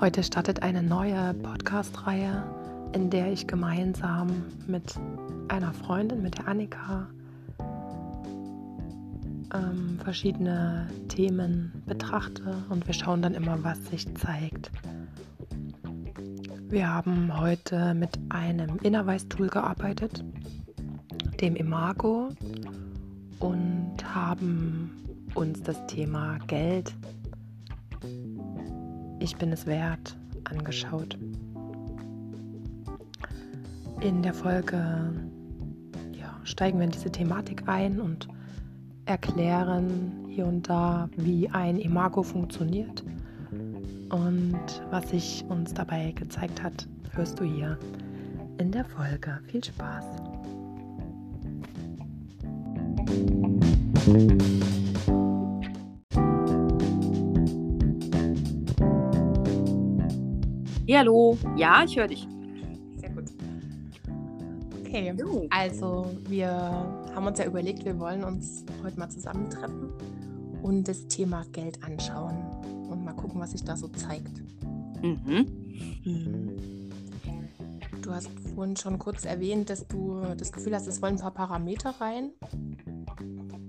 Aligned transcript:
Heute 0.00 0.22
startet 0.22 0.62
eine 0.62 0.80
neue 0.80 1.34
Podcast-Reihe, 1.34 2.44
in 2.92 3.10
der 3.10 3.32
ich 3.32 3.48
gemeinsam 3.48 4.44
mit 4.68 4.94
einer 5.48 5.72
Freundin, 5.72 6.22
mit 6.22 6.38
der 6.38 6.46
Annika, 6.46 7.08
ähm, 9.52 9.98
verschiedene 10.04 10.86
Themen 11.08 11.82
betrachte 11.84 12.62
und 12.68 12.86
wir 12.86 12.94
schauen 12.94 13.22
dann 13.22 13.34
immer, 13.34 13.64
was 13.64 13.84
sich 13.86 14.06
zeigt. 14.14 14.70
Wir 16.68 16.94
haben 16.94 17.36
heute 17.36 17.92
mit 17.94 18.20
einem 18.28 18.76
Innerweis-Tool 18.80 19.48
gearbeitet, 19.48 20.24
dem 21.40 21.56
Imago, 21.56 22.28
und 23.40 23.96
haben 24.14 24.92
uns 25.34 25.60
das 25.64 25.84
Thema 25.88 26.38
Geld 26.46 26.94
ich 29.20 29.36
bin 29.36 29.52
es 29.52 29.66
wert 29.66 30.16
angeschaut. 30.44 31.18
In 34.00 34.22
der 34.22 34.34
Folge 34.34 35.12
ja, 36.12 36.36
steigen 36.44 36.78
wir 36.78 36.84
in 36.84 36.92
diese 36.92 37.10
Thematik 37.10 37.64
ein 37.66 38.00
und 38.00 38.28
erklären 39.06 40.26
hier 40.28 40.46
und 40.46 40.68
da, 40.68 41.08
wie 41.16 41.48
ein 41.48 41.78
Imago 41.78 42.22
funktioniert. 42.22 43.02
Und 44.10 44.82
was 44.90 45.10
sich 45.10 45.44
uns 45.48 45.74
dabei 45.74 46.12
gezeigt 46.12 46.62
hat, 46.62 46.86
hörst 47.12 47.40
du 47.40 47.44
hier 47.44 47.78
in 48.58 48.70
der 48.70 48.84
Folge. 48.84 49.38
Viel 49.46 49.64
Spaß! 49.64 50.04
Hallo. 60.96 61.36
Ja, 61.56 61.84
ich 61.84 61.96
höre 61.96 62.08
dich. 62.08 62.26
Sehr 62.96 63.10
gut. 63.10 63.24
Okay, 64.80 65.14
also 65.50 66.06
wir 66.28 66.48
haben 67.14 67.26
uns 67.26 67.38
ja 67.38 67.44
überlegt, 67.44 67.84
wir 67.84 67.98
wollen 67.98 68.24
uns 68.24 68.64
heute 68.82 68.98
mal 68.98 69.10
zusammentreffen 69.10 69.90
und 70.62 70.88
das 70.88 71.06
Thema 71.08 71.44
Geld 71.52 71.82
anschauen 71.84 72.36
und 72.88 73.04
mal 73.04 73.12
gucken, 73.12 73.40
was 73.40 73.52
sich 73.52 73.64
da 73.64 73.76
so 73.76 73.88
zeigt. 73.88 74.42
Mhm. 75.02 75.46
Mhm. 76.04 76.90
Du 78.02 78.14
hast 78.14 78.30
vorhin 78.54 78.76
schon 78.76 78.98
kurz 78.98 79.26
erwähnt, 79.26 79.68
dass 79.68 79.86
du 79.86 80.22
das 80.36 80.52
Gefühl 80.52 80.74
hast, 80.74 80.86
es 80.86 81.02
wollen 81.02 81.16
ein 81.16 81.20
paar 81.20 81.34
Parameter 81.34 81.94
rein. 82.00 82.30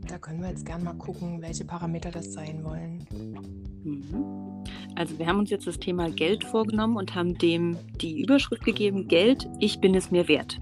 Da 0.07 0.17
können 0.17 0.41
wir 0.41 0.49
jetzt 0.49 0.65
gerne 0.65 0.85
mal 0.85 0.93
gucken, 0.93 1.41
welche 1.41 1.65
Parameter 1.65 2.11
das 2.11 2.33
sein 2.33 2.63
wollen. 2.63 3.05
Mhm. 3.83 4.38
Also 4.99 5.17
wir 5.17 5.25
haben 5.27 5.39
uns 5.39 5.49
jetzt 5.49 5.65
das 5.65 5.79
Thema 5.79 6.09
Geld 6.09 6.43
vorgenommen 6.43 6.97
und 6.97 7.15
haben 7.15 7.37
dem 7.37 7.77
die 8.01 8.21
Überschrift 8.21 8.65
gegeben, 8.65 9.07
Geld, 9.07 9.49
ich 9.61 9.79
bin 9.79 9.95
es 9.95 10.11
mir 10.11 10.27
wert. 10.27 10.59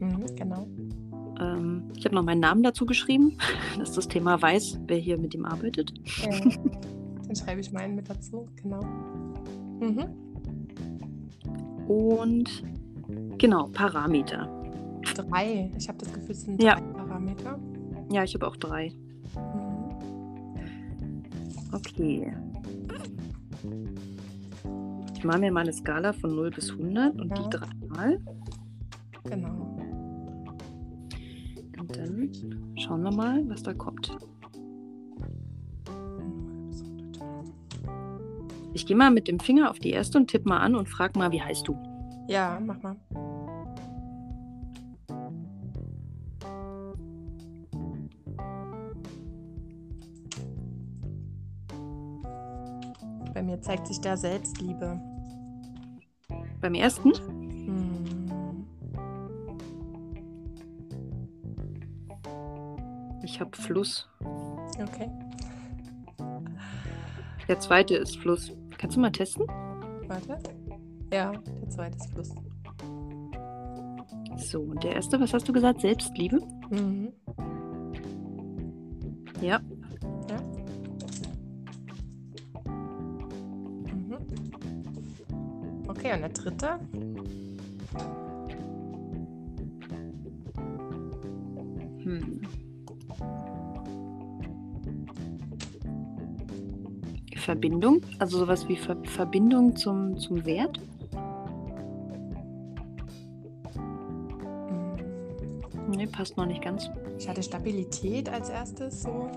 Mhm, 0.00 0.26
genau. 0.34 0.66
Ähm, 1.38 1.92
ich 1.96 2.04
habe 2.04 2.16
noch 2.16 2.24
meinen 2.24 2.40
Namen 2.40 2.64
dazu 2.64 2.84
geschrieben, 2.84 3.38
dass 3.78 3.92
das 3.92 4.08
Thema 4.08 4.42
weiß, 4.42 4.80
wer 4.88 4.96
hier 4.96 5.18
mit 5.18 5.36
ihm 5.36 5.44
arbeitet. 5.44 5.94
Ja, 6.20 6.30
dann 7.28 7.36
schreibe 7.36 7.60
ich 7.60 7.70
meinen 7.70 7.94
mit 7.94 8.10
dazu, 8.10 8.48
genau. 8.60 8.82
Mhm. 9.78 10.06
Und 11.86 12.64
genau, 13.38 13.68
Parameter. 13.68 14.50
Drei. 15.14 15.70
Ich 15.78 15.86
habe 15.86 15.98
das 15.98 16.12
Gefühl, 16.12 16.32
es 16.32 16.42
sind 16.42 16.60
drei 16.60 16.66
ja. 16.66 16.80
Parameter. 16.80 17.56
Ja, 18.10 18.24
ich 18.24 18.34
habe 18.34 18.48
auch 18.48 18.56
drei. 18.56 18.92
Mhm. 19.36 19.76
Okay. 21.72 22.32
Mache 25.26 25.40
mir 25.40 25.50
mal 25.50 25.62
eine 25.62 25.72
Skala 25.72 26.12
von 26.12 26.36
0 26.36 26.52
bis 26.52 26.70
100 26.70 27.20
und 27.20 27.30
ja. 27.30 27.42
die 27.42 27.50
dreimal. 27.50 28.20
Genau. 29.24 29.76
Und 31.80 31.96
dann 31.96 32.30
schauen 32.78 33.02
wir 33.02 33.10
mal, 33.10 33.42
was 33.48 33.64
da 33.64 33.74
kommt. 33.74 34.16
Ich 38.72 38.86
gehe 38.86 38.96
mal 38.96 39.10
mit 39.10 39.26
dem 39.26 39.40
Finger 39.40 39.68
auf 39.68 39.80
die 39.80 39.90
erste 39.90 40.16
und 40.16 40.28
tippe 40.28 40.48
mal 40.48 40.58
an 40.58 40.76
und 40.76 40.88
frage 40.88 41.18
mal, 41.18 41.32
wie 41.32 41.42
heißt 41.42 41.66
du? 41.66 41.76
Ja, 42.28 42.60
mach 42.64 42.80
mal. 42.82 42.94
Bei 53.34 53.42
mir 53.42 53.60
zeigt 53.60 53.88
sich 53.88 54.00
da 54.00 54.16
Selbstliebe. 54.16 55.15
Beim 56.66 56.74
ersten? 56.74 57.12
Hm. 57.14 58.66
Ich 63.22 63.40
habe 63.40 63.56
Fluss. 63.56 64.08
Okay. 64.72 65.08
Der 67.46 67.60
zweite 67.60 67.94
ist 67.94 68.18
Fluss. 68.18 68.52
Kannst 68.78 68.96
du 68.96 69.00
mal 69.00 69.12
testen? 69.12 69.46
Warte. 69.46 70.38
Ja, 71.12 71.30
der 71.30 71.68
zweite 71.68 71.98
ist 71.98 72.10
Fluss. 72.10 72.34
So, 74.38 74.62
und 74.62 74.82
der 74.82 74.96
erste, 74.96 75.20
was 75.20 75.32
hast 75.32 75.48
du 75.48 75.52
gesagt? 75.52 75.82
Selbstliebe? 75.82 76.40
Mhm. 76.70 77.12
Ja, 79.40 79.60
Okay, 86.06 86.14
und 86.14 86.20
der 86.20 86.28
dritte? 86.28 86.78
Hm. 92.04 92.42
Verbindung, 97.36 98.02
also 98.20 98.38
sowas 98.38 98.68
wie 98.68 98.76
Ver 98.76 98.96
Verbindung 99.02 99.74
zum, 99.74 100.16
zum 100.16 100.44
Wert? 100.46 100.80
Hm. 104.68 104.96
Nee, 105.88 106.06
passt 106.06 106.36
noch 106.36 106.46
nicht 106.46 106.62
ganz. 106.62 106.88
Ich 107.18 107.28
hatte 107.28 107.42
Stabilität 107.42 108.28
als 108.28 108.48
erstes 108.48 109.02
so. 109.02 109.28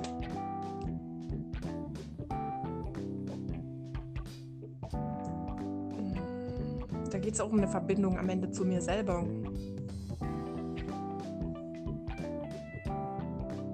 Geht 7.29 7.35
es 7.35 7.41
auch 7.41 7.51
um 7.51 7.59
eine 7.59 7.67
Verbindung 7.67 8.17
am 8.17 8.27
Ende 8.27 8.49
zu 8.49 8.65
mir 8.65 8.81
selber. 8.81 9.21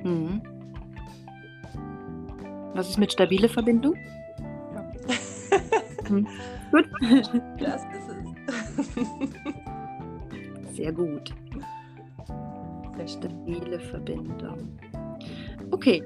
Mhm. 0.04 0.42
Was 2.74 2.90
ist 2.90 2.98
mit 2.98 3.14
stabile 3.14 3.48
Verbindung? 3.48 3.96
Ja. 4.74 4.92
hm. 6.10 6.28
Gut. 6.70 6.90
Das 7.58 7.82
ist 7.86 8.10
es. 10.68 10.76
Sehr 10.76 10.92
gut. 10.92 11.34
Sehr 12.98 13.08
stabile 13.08 13.80
Verbindung. 13.80 14.78
Okay. 15.72 16.04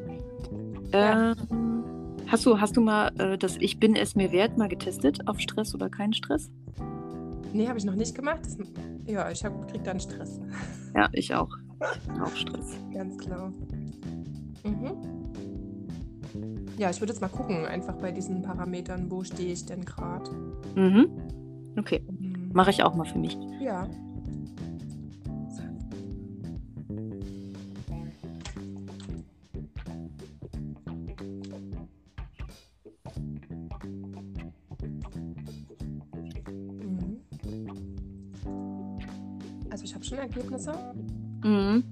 Ja. 0.93 1.31
Ähm, 1.31 2.15
hast, 2.27 2.45
du, 2.45 2.61
hast 2.61 2.77
du 2.77 2.81
mal 2.81 3.11
äh, 3.17 3.39
das 3.39 3.57
Ich 3.57 3.79
bin 3.79 3.95
es 3.95 4.15
mir 4.15 4.31
wert 4.31 4.55
mal 4.55 4.69
getestet 4.69 5.27
auf 5.27 5.39
Stress 5.39 5.73
oder 5.73 5.89
keinen 5.89 6.13
Stress? 6.13 6.51
Nee, 7.53 7.67
habe 7.67 7.77
ich 7.77 7.85
noch 7.85 7.95
nicht 7.95 8.15
gemacht. 8.15 8.39
Das, 8.43 8.57
ja, 9.05 9.29
ich 9.31 9.41
kriege 9.41 9.83
dann 9.83 9.99
Stress. 9.99 10.39
Ja, 10.95 11.07
ich 11.11 11.33
auch. 11.35 11.55
auch 12.19 12.35
Stress. 12.35 12.71
Ganz 12.91 13.15
klar. 13.19 13.53
Mhm. 14.63 14.97
Ja, 16.79 16.89
ich 16.89 16.99
würde 16.99 17.13
jetzt 17.13 17.21
mal 17.21 17.27
gucken, 17.27 17.65
einfach 17.67 17.95
bei 17.97 18.11
diesen 18.11 18.41
Parametern, 18.41 19.11
wo 19.11 19.23
stehe 19.23 19.53
ich 19.53 19.65
denn 19.67 19.85
gerade. 19.85 20.31
Mhm. 20.75 21.09
Okay. 21.77 22.03
Mhm. 22.09 22.49
Mache 22.53 22.71
ich 22.71 22.81
auch 22.83 22.95
mal 22.95 23.05
für 23.05 23.19
mich. 23.19 23.37
Ja. 23.61 23.87
Ergebnisse. 40.17 40.73
Mhm. 41.43 41.83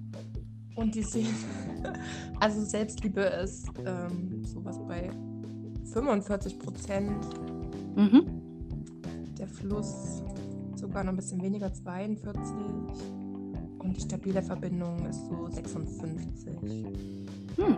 Und 0.76 0.94
die 0.94 1.04
sehen, 1.04 1.34
also 2.40 2.64
Selbstliebe 2.64 3.22
ist 3.22 3.68
ähm, 3.86 4.44
sowas 4.46 4.80
bei 4.88 5.10
45 5.94 6.60
Prozent. 6.60 7.26
Mhm. 7.96 8.26
Der 9.40 9.48
Fluss 9.48 10.22
sogar 10.76 11.04
noch 11.04 11.14
ein 11.14 11.16
bisschen 11.16 11.42
weniger, 11.42 11.74
42. 11.74 12.56
Und 13.80 13.96
die 13.96 14.02
stabile 14.02 14.42
Verbindung 14.42 15.06
ist 15.08 15.26
so 15.28 15.48
56. 15.50 16.54
Hm. 17.56 17.78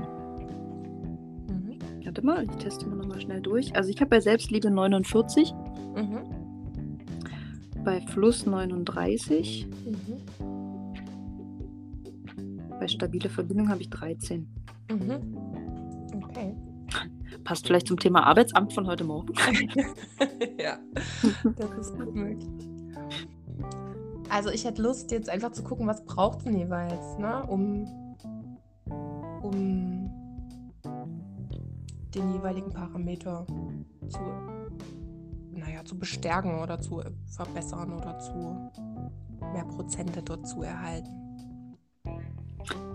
Mhm. 1.48 1.80
Warte 2.04 2.26
mal, 2.26 2.44
ich 2.44 2.56
teste 2.58 2.88
mal 2.88 2.96
nochmal 2.96 3.22
schnell 3.22 3.42
durch. 3.42 3.76
Also 3.76 3.90
ich 3.90 4.02
habe 4.02 4.10
bei 4.10 4.20
Selbstliebe 4.20 4.72
49 4.72 5.54
Mhm. 5.96 6.39
Bei 7.90 8.02
Fluss 8.02 8.46
39. 8.46 9.68
Mhm. 9.68 10.94
Bei 12.80 12.88
stabile 12.88 13.30
Verbindung 13.30 13.68
habe 13.68 13.82
ich 13.82 13.90
13. 13.90 14.48
Mhm. 14.92 15.36
Okay. 16.24 16.56
Passt 17.44 17.66
vielleicht 17.66 17.88
zum 17.88 17.98
Thema 17.98 18.28
Arbeitsamt 18.28 18.74
von 18.74 18.86
heute 18.86 19.04
Morgen. 19.06 19.34
ja, 20.62 20.78
das 21.58 21.78
ist 21.80 21.98
gut 21.98 22.14
möglich. 22.14 22.48
Also 24.30 24.52
ich 24.52 24.66
hätte 24.66 24.84
Lust, 24.84 25.10
jetzt 25.10 25.28
einfach 25.28 25.52
zu 25.52 25.64
gucken, 25.64 25.88
was 25.88 26.06
braucht 26.06 26.38
es 26.38 26.44
denn 26.44 26.60
jeweils, 26.60 27.18
ne? 27.18 27.44
um, 27.48 27.88
um 29.42 30.12
den 32.14 32.34
jeweiligen 32.34 32.70
Parameter 32.70 33.48
zu, 34.10 34.20
zu 35.90 35.98
bestärken 35.98 36.60
oder 36.60 36.80
zu 36.80 37.02
verbessern 37.26 37.92
oder 37.94 38.20
zu 38.20 38.72
mehr 39.54 39.66
Prozente 39.66 40.22
dort 40.22 40.48
zu 40.48 40.62
erhalten. 40.62 41.10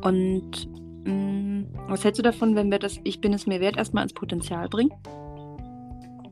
Und 0.03 0.69
mh, 1.05 1.13
mm, 1.13 1.67
was 1.89 2.05
hältst 2.05 2.21
du 2.21 2.23
davon, 2.23 2.55
wenn 2.55 2.71
wir 2.71 2.79
das 2.79 3.01
Ich 3.03 3.21
bin 3.21 3.33
es 3.33 3.47
mir 3.47 3.61
wert 3.61 3.77
erstmal 3.77 4.05
ins 4.05 4.15
Potenzial 4.15 4.69
bringen? 4.69 4.93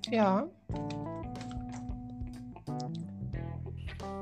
Ja. 0.09 0.47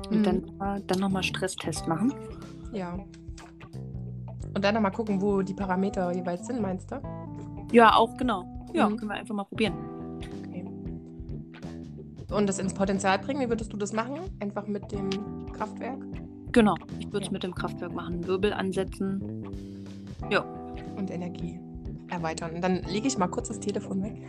Und 0.09 0.19
mhm. 0.19 0.23
dann, 0.23 0.87
dann 0.87 0.99
nochmal 0.99 1.23
Stresstest 1.23 1.87
machen. 1.87 2.11
Ja. 2.73 2.93
Und 4.53 4.65
dann 4.65 4.73
nochmal 4.73 4.91
gucken, 4.91 5.21
wo 5.21 5.43
die 5.43 5.53
Parameter 5.53 6.11
jeweils 6.11 6.47
sind, 6.47 6.59
meinst 6.59 6.91
du? 6.91 7.01
Ja, 7.71 7.95
auch 7.95 8.17
genau. 8.17 8.43
Ja, 8.73 8.89
mhm. 8.89 8.97
können 8.97 9.11
wir 9.11 9.17
einfach 9.17 9.35
mal 9.35 9.43
probieren. 9.43 9.90
Und 12.31 12.47
das 12.47 12.59
ins 12.59 12.73
Potenzial 12.73 13.19
bringen, 13.19 13.41
wie 13.41 13.49
würdest 13.49 13.73
du 13.73 13.77
das 13.77 13.93
machen? 13.93 14.19
Einfach 14.39 14.65
mit 14.67 14.91
dem 14.91 15.09
Kraftwerk? 15.53 15.99
Genau, 16.51 16.75
ich 16.99 17.07
würde 17.07 17.19
es 17.19 17.27
ja. 17.27 17.31
mit 17.33 17.43
dem 17.43 17.53
Kraftwerk 17.53 17.93
machen. 17.93 18.25
Wirbel 18.25 18.53
ansetzen. 18.53 19.43
Ja. 20.29 20.41
Und 20.95 21.11
Energie 21.11 21.59
erweitern. 22.09 22.55
Und 22.55 22.61
dann 22.61 22.83
lege 22.83 23.07
ich 23.07 23.17
mal 23.17 23.27
kurz 23.27 23.49
das 23.49 23.59
Telefon 23.59 24.03
weg. 24.03 24.21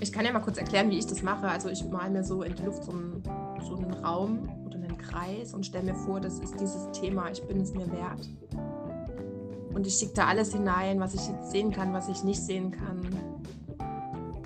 ich 0.00 0.12
kann 0.12 0.24
ja 0.24 0.32
mal 0.32 0.40
kurz 0.40 0.58
erklären, 0.58 0.90
wie 0.90 0.98
ich 0.98 1.06
das 1.06 1.22
mache. 1.22 1.48
Also 1.48 1.68
ich 1.68 1.84
male 1.84 2.10
mir 2.10 2.24
so 2.24 2.42
in 2.42 2.54
die 2.54 2.62
Luft 2.62 2.84
so 2.84 2.92
einen, 2.92 3.22
so 3.66 3.76
einen 3.76 3.92
Raum 3.92 4.48
oder 4.66 4.76
einen 4.76 4.96
Kreis 4.98 5.54
und 5.54 5.64
stelle 5.66 5.92
mir 5.92 5.94
vor, 5.94 6.20
das 6.20 6.38
ist 6.38 6.60
dieses 6.60 6.90
Thema, 6.92 7.30
ich 7.30 7.42
bin 7.42 7.60
es 7.60 7.72
mir 7.72 7.90
wert. 7.90 8.28
Und 9.76 9.86
ich 9.86 9.98
schicke 9.98 10.14
da 10.14 10.28
alles 10.28 10.54
hinein, 10.54 10.98
was 11.00 11.12
ich 11.12 11.28
jetzt 11.28 11.50
sehen 11.50 11.70
kann, 11.70 11.92
was 11.92 12.08
ich 12.08 12.24
nicht 12.24 12.40
sehen 12.40 12.70
kann. 12.70 13.06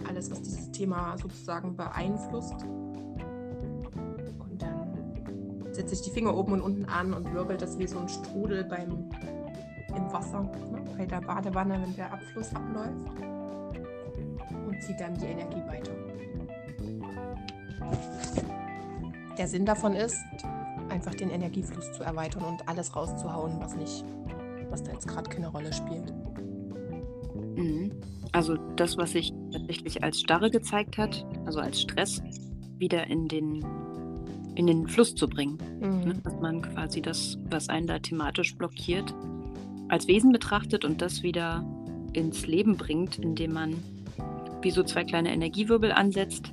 Alles, 0.09 0.29
was 0.29 0.43
dieses 0.43 0.73
Thema 0.73 1.17
sozusagen 1.19 1.77
beeinflusst. 1.77 2.65
Und 4.41 4.61
dann 4.61 5.69
setze 5.71 5.95
ich 5.95 6.03
die 6.03 6.11
Finger 6.11 6.37
oben 6.37 6.55
und 6.55 6.61
unten 6.63 6.85
an 6.87 7.15
und 7.15 7.33
wirbel 7.33 7.57
das 7.57 7.79
wie 7.79 7.87
so 7.87 8.01
ein 8.01 8.09
Strudel 8.09 8.65
beim, 8.65 9.09
im 9.95 10.13
Wasser, 10.13 10.41
ne? 10.41 10.83
bei 10.99 11.07
der 11.07 11.21
Badewanne, 11.21 11.81
wenn 11.81 11.95
der 11.95 12.13
Abfluss 12.13 12.53
abläuft. 12.53 13.07
Und 14.67 14.83
ziehe 14.83 14.99
dann 14.99 15.15
die 15.15 15.27
Energie 15.27 15.63
weiter. 15.69 15.93
Der 19.39 19.47
Sinn 19.47 19.65
davon 19.65 19.95
ist, 19.95 20.19
einfach 20.89 21.15
den 21.15 21.31
Energiefluss 21.31 21.93
zu 21.93 22.03
erweitern 22.03 22.43
und 22.43 22.69
alles 22.69 22.97
rauszuhauen, 22.97 23.61
was 23.61 23.77
nicht, 23.77 24.05
was 24.71 24.83
da 24.83 24.93
jetzt 24.93 25.09
gerade 25.09 25.29
keine 25.29 25.49
Rolle 25.49 25.73
spielt. 25.73 26.13
Mhm. 27.57 27.93
Also 28.33 28.57
das, 28.77 28.97
was 28.97 29.13
sich 29.13 29.33
tatsächlich 29.53 30.03
als 30.03 30.21
Starre 30.21 30.51
gezeigt 30.51 30.99
hat, 30.99 31.27
also 31.45 31.61
als 31.61 31.81
Stress, 31.81 32.23
wieder 32.79 33.07
in 33.07 33.29
den, 33.29 33.65
in 34.55 34.67
den 34.67 34.89
Fluss 34.89 35.15
zu 35.15 35.29
bringen. 35.29 35.59
Mhm. 35.81 36.09
Ne? 36.09 36.21
Dass 36.23 36.41
man 36.41 36.63
quasi 36.63 37.03
das, 37.03 37.39
was 37.51 37.69
einen 37.69 37.87
da 37.87 37.99
thematisch 37.99 38.57
blockiert, 38.57 39.15
als 39.89 40.07
Wesen 40.07 40.33
betrachtet 40.33 40.85
und 40.85 41.03
das 41.03 41.23
wieder 41.23 41.65
ins 42.13 42.47
Leben 42.47 42.77
bringt, 42.77 43.19
indem 43.19 43.53
man 43.53 43.75
wie 44.63 44.71
so 44.71 44.83
zwei 44.83 45.05
kleine 45.05 45.33
Energiewirbel 45.33 45.91
ansetzt, 45.93 46.53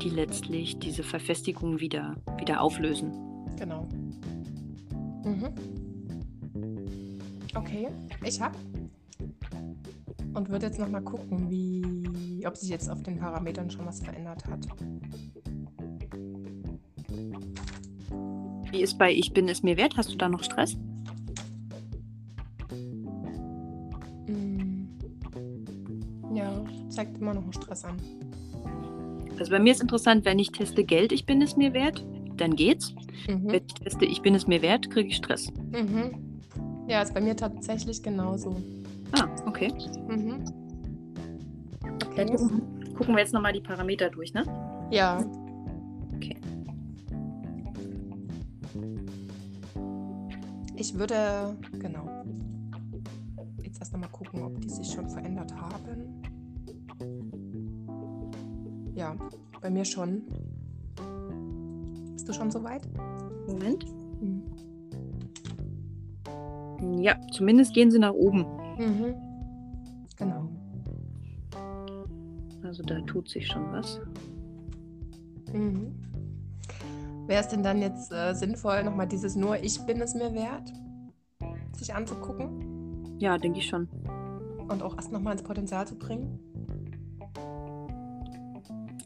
die 0.00 0.10
letztlich 0.10 0.78
diese 0.78 1.02
Verfestigung 1.02 1.80
wieder, 1.80 2.16
wieder 2.38 2.60
auflösen. 2.60 3.12
Genau. 3.58 3.88
Mhm. 5.24 5.81
Okay, 7.54 7.88
ich 8.24 8.40
hab. 8.40 8.56
Und 10.34 10.48
würde 10.48 10.66
jetzt 10.66 10.78
nochmal 10.78 11.02
gucken, 11.02 11.50
wie, 11.50 12.46
ob 12.46 12.56
sich 12.56 12.70
jetzt 12.70 12.88
auf 12.88 13.02
den 13.02 13.18
Parametern 13.18 13.70
schon 13.70 13.84
was 13.86 14.00
verändert 14.00 14.46
hat. 14.46 14.66
Wie 18.70 18.80
ist 18.80 18.96
bei 18.96 19.12
Ich 19.12 19.32
bin 19.34 19.48
es 19.48 19.62
mir 19.62 19.76
wert? 19.76 19.96
Hast 19.98 20.10
du 20.12 20.16
da 20.16 20.30
noch 20.30 20.42
Stress? 20.42 20.76
Mm. 24.26 24.86
Ja, 26.34 26.64
zeigt 26.88 27.18
immer 27.18 27.34
noch 27.34 27.42
einen 27.42 27.52
Stress 27.52 27.84
an. 27.84 27.96
Also 29.38 29.50
bei 29.50 29.58
mir 29.58 29.72
ist 29.72 29.82
interessant, 29.82 30.24
wenn 30.24 30.38
ich 30.38 30.52
teste 30.52 30.84
Geld, 30.84 31.12
ich 31.12 31.26
bin 31.26 31.42
es 31.42 31.56
mir 31.56 31.74
wert, 31.74 32.02
dann 32.36 32.56
geht's. 32.56 32.94
Mhm. 33.28 33.52
Wenn 33.52 33.62
ich 33.66 33.74
teste, 33.74 34.06
ich 34.06 34.22
bin 34.22 34.34
es 34.34 34.46
mir 34.46 34.62
wert, 34.62 34.90
kriege 34.90 35.08
ich 35.10 35.16
Stress. 35.16 35.52
Mhm. 35.72 36.31
Ja, 36.92 37.00
ist 37.00 37.14
bei 37.14 37.22
mir 37.22 37.34
tatsächlich 37.34 38.02
genauso. 38.02 38.54
Ah, 39.12 39.26
okay. 39.46 39.72
Mhm. 40.08 40.44
okay. 42.06 42.26
Gucken, 42.26 42.94
gucken 42.94 43.14
wir 43.14 43.20
jetzt 43.20 43.32
nochmal 43.32 43.54
die 43.54 43.62
Parameter 43.62 44.10
durch, 44.10 44.34
ne? 44.34 44.44
Ja. 44.90 45.24
Okay. 46.14 46.36
Ich 50.76 50.94
würde, 50.94 51.56
genau. 51.78 52.06
Jetzt 53.62 53.80
erst 53.80 53.94
nochmal 53.94 54.10
gucken, 54.10 54.42
ob 54.42 54.60
die 54.60 54.68
sich 54.68 54.92
schon 54.92 55.08
verändert 55.08 55.50
haben. 55.56 56.22
Ja, 58.94 59.16
bei 59.62 59.70
mir 59.70 59.86
schon. 59.86 60.24
Bist 62.12 62.28
du 62.28 62.34
schon 62.34 62.50
soweit? 62.50 62.86
Moment. 63.46 63.86
Ja, 66.82 67.16
zumindest 67.30 67.74
gehen 67.74 67.90
sie 67.90 67.98
nach 67.98 68.12
oben. 68.12 68.44
Mhm. 68.78 69.14
Genau. 70.16 70.48
Also 72.64 72.82
da 72.82 73.00
tut 73.02 73.28
sich 73.28 73.46
schon 73.46 73.70
was. 73.72 74.00
Mhm. 75.52 75.94
Wäre 77.26 77.40
es 77.40 77.48
denn 77.48 77.62
dann 77.62 77.80
jetzt 77.80 78.12
äh, 78.12 78.34
sinnvoll, 78.34 78.82
nochmal 78.82 79.06
dieses 79.06 79.36
nur 79.36 79.62
Ich 79.62 79.80
bin 79.86 80.00
es 80.00 80.14
mir 80.14 80.34
wert, 80.34 80.72
sich 81.72 81.94
anzugucken? 81.94 83.18
Ja, 83.18 83.38
denke 83.38 83.60
ich 83.60 83.66
schon. 83.66 83.88
Und 84.68 84.82
auch 84.82 84.96
erst 84.96 85.12
nochmal 85.12 85.34
ins 85.34 85.42
Potenzial 85.42 85.86
zu 85.86 85.96
bringen? 85.96 86.38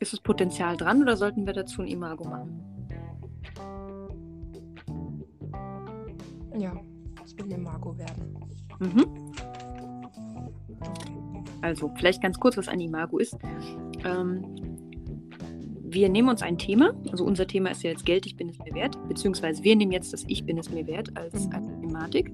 Ist 0.00 0.12
das 0.12 0.20
Potenzial 0.20 0.76
dran 0.76 1.02
oder 1.02 1.16
sollten 1.16 1.46
wir 1.46 1.52
dazu 1.52 1.82
ein 1.82 1.88
Imago 1.88 2.24
machen? 2.24 2.62
Ja, 6.56 6.72
ich 7.26 7.38
will 7.38 7.52
Imago 7.52 7.96
werden. 7.98 8.36
Mhm. 8.78 9.32
Also, 11.62 11.90
vielleicht 11.96 12.22
ganz 12.22 12.38
kurz, 12.38 12.56
was 12.56 12.68
ein 12.68 12.80
Imago 12.80 13.18
ist. 13.18 13.36
Ähm, 14.04 14.44
wir 15.88 16.08
nehmen 16.08 16.28
uns 16.28 16.42
ein 16.42 16.58
Thema, 16.58 16.94
also 17.10 17.24
unser 17.24 17.46
Thema 17.46 17.70
ist 17.70 17.82
ja 17.82 17.90
jetzt 17.90 18.04
Geld, 18.04 18.26
ich 18.26 18.36
bin 18.36 18.48
es 18.48 18.58
mir 18.58 18.74
wert, 18.74 18.98
beziehungsweise 19.08 19.62
wir 19.62 19.76
nehmen 19.76 19.92
jetzt 19.92 20.12
das 20.12 20.24
Ich 20.26 20.44
bin 20.44 20.58
es 20.58 20.70
mir 20.70 20.86
wert 20.86 21.16
als, 21.16 21.46
mhm. 21.46 21.52
als 21.54 21.66
Thematik 21.80 22.32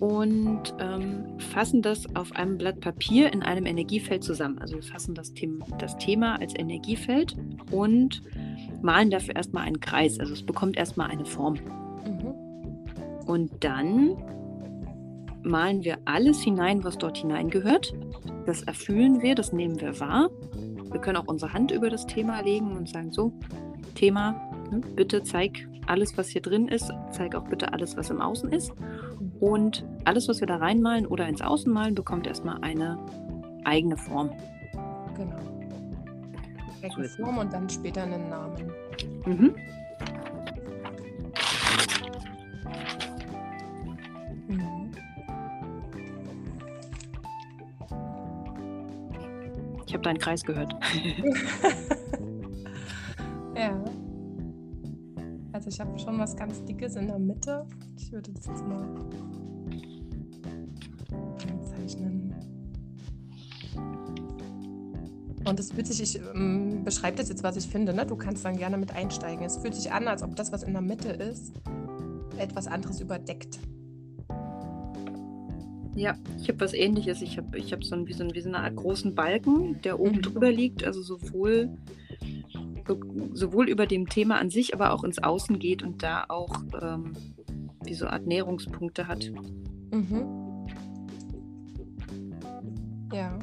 und 0.00 0.74
ähm, 0.80 1.38
fassen 1.38 1.80
das 1.80 2.16
auf 2.16 2.32
einem 2.32 2.58
Blatt 2.58 2.80
Papier 2.80 3.32
in 3.32 3.42
einem 3.42 3.66
Energiefeld 3.66 4.24
zusammen. 4.24 4.58
Also 4.58 4.74
wir 4.74 4.82
fassen 4.82 5.14
das, 5.14 5.32
Thema, 5.32 5.64
das 5.78 5.96
Thema 5.96 6.40
als 6.40 6.54
Energiefeld 6.56 7.36
und 7.70 8.20
malen 8.82 9.10
dafür 9.10 9.36
erstmal 9.36 9.64
einen 9.64 9.78
Kreis. 9.78 10.18
Also 10.18 10.32
es 10.32 10.42
bekommt 10.42 10.76
erstmal 10.76 11.08
eine 11.08 11.24
Form. 11.24 11.54
Mhm. 11.54 12.34
Und 13.32 13.64
dann 13.64 14.14
malen 15.42 15.82
wir 15.84 15.96
alles 16.04 16.42
hinein, 16.42 16.84
was 16.84 16.98
dort 16.98 17.16
hineingehört. 17.16 17.94
Das 18.44 18.62
erfüllen 18.64 19.22
wir, 19.22 19.34
das 19.34 19.54
nehmen 19.54 19.80
wir 19.80 19.98
wahr. 20.00 20.28
Wir 20.90 21.00
können 21.00 21.16
auch 21.16 21.28
unsere 21.28 21.54
Hand 21.54 21.70
über 21.70 21.88
das 21.88 22.04
Thema 22.04 22.42
legen 22.42 22.76
und 22.76 22.90
sagen, 22.90 23.10
so, 23.10 23.32
Thema, 23.94 24.32
ne, 24.70 24.82
bitte 24.96 25.22
zeig 25.22 25.66
alles, 25.86 26.18
was 26.18 26.28
hier 26.28 26.42
drin 26.42 26.68
ist, 26.68 26.92
zeig 27.10 27.34
auch 27.34 27.48
bitte 27.48 27.72
alles, 27.72 27.96
was 27.96 28.10
im 28.10 28.20
Außen 28.20 28.50
ist. 28.52 28.70
Und 29.40 29.82
alles, 30.04 30.28
was 30.28 30.40
wir 30.40 30.46
da 30.46 30.56
reinmalen 30.56 31.06
oder 31.06 31.26
ins 31.26 31.40
Außen 31.40 31.72
malen, 31.72 31.94
bekommt 31.94 32.26
erstmal 32.26 32.58
eine 32.60 32.98
eigene 33.64 33.96
Form. 33.96 34.28
Genau. 35.16 35.38
Eine 36.82 37.08
Form 37.08 37.38
und 37.38 37.50
dann 37.50 37.66
später 37.70 38.02
einen 38.02 38.28
Namen. 38.28 38.70
Mhm. 39.24 39.54
Habe 50.02 50.02
deinen 50.02 50.18
Kreis 50.18 50.42
gehört. 50.42 50.72
ja. 53.56 53.84
Also 55.52 55.68
ich 55.68 55.80
habe 55.80 55.98
schon 55.98 56.18
was 56.18 56.36
ganz 56.36 56.64
Dickes 56.64 56.96
in 56.96 57.06
der 57.06 57.18
Mitte. 57.18 57.66
Ich 57.96 58.10
würde 58.10 58.32
das 58.32 58.46
jetzt 58.46 58.66
mal 58.66 58.88
zeichnen. 61.64 62.34
Und 65.44 65.58
es 65.58 65.72
fühlt 65.72 65.86
sich, 65.86 66.02
ich 66.02 66.20
ähm, 66.34 66.84
beschreibe 66.84 67.16
das 67.16 67.28
jetzt, 67.28 67.42
was 67.42 67.56
ich 67.56 67.66
finde, 67.66 67.92
ne? 67.92 68.06
du 68.06 68.16
kannst 68.16 68.44
dann 68.44 68.56
gerne 68.56 68.78
mit 68.78 68.94
einsteigen. 68.94 69.44
Es 69.44 69.56
fühlt 69.56 69.74
sich 69.74 69.90
an, 69.90 70.06
als 70.06 70.22
ob 70.22 70.36
das, 70.36 70.52
was 70.52 70.62
in 70.62 70.72
der 70.72 70.82
Mitte 70.82 71.08
ist, 71.08 71.52
etwas 72.38 72.68
anderes 72.68 73.00
überdeckt. 73.00 73.58
Ja, 75.94 76.14
ich 76.40 76.48
habe 76.48 76.60
was 76.60 76.72
ähnliches. 76.72 77.20
Ich 77.22 77.36
habe 77.36 77.58
ich 77.58 77.72
hab 77.72 77.84
so, 77.84 77.94
ein, 77.94 78.06
wie, 78.06 78.12
so, 78.12 78.24
wie 78.32 78.40
so 78.40 78.48
eine 78.48 78.60
Art 78.60 78.76
großen 78.76 79.14
Balken, 79.14 79.80
der 79.82 80.00
oben 80.00 80.16
mhm. 80.16 80.22
drüber 80.22 80.50
liegt, 80.50 80.84
also 80.84 81.02
sowohl, 81.02 81.70
so, 82.86 82.98
sowohl 83.32 83.68
über 83.68 83.86
dem 83.86 84.08
Thema 84.08 84.38
an 84.38 84.50
sich, 84.50 84.74
aber 84.74 84.92
auch 84.92 85.04
ins 85.04 85.22
Außen 85.22 85.58
geht 85.58 85.82
und 85.82 86.02
da 86.02 86.24
auch 86.28 86.62
ähm, 86.80 87.12
wie 87.84 87.94
so 87.94 88.06
Art 88.06 88.26
Nährungspunkte 88.26 89.06
hat. 89.06 89.30
Mhm. 89.92 90.66
Ja. 93.12 93.38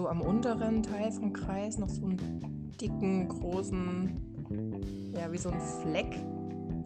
So 0.00 0.08
am 0.08 0.22
unteren 0.22 0.82
Teil 0.82 1.12
vom 1.12 1.32
Kreis 1.34 1.76
noch 1.76 1.90
so 1.90 2.06
einen 2.06 2.72
dicken, 2.80 3.28
großen, 3.28 5.12
ja, 5.14 5.30
wie 5.30 5.36
so 5.36 5.50
ein 5.50 5.60
Fleck, 5.60 6.16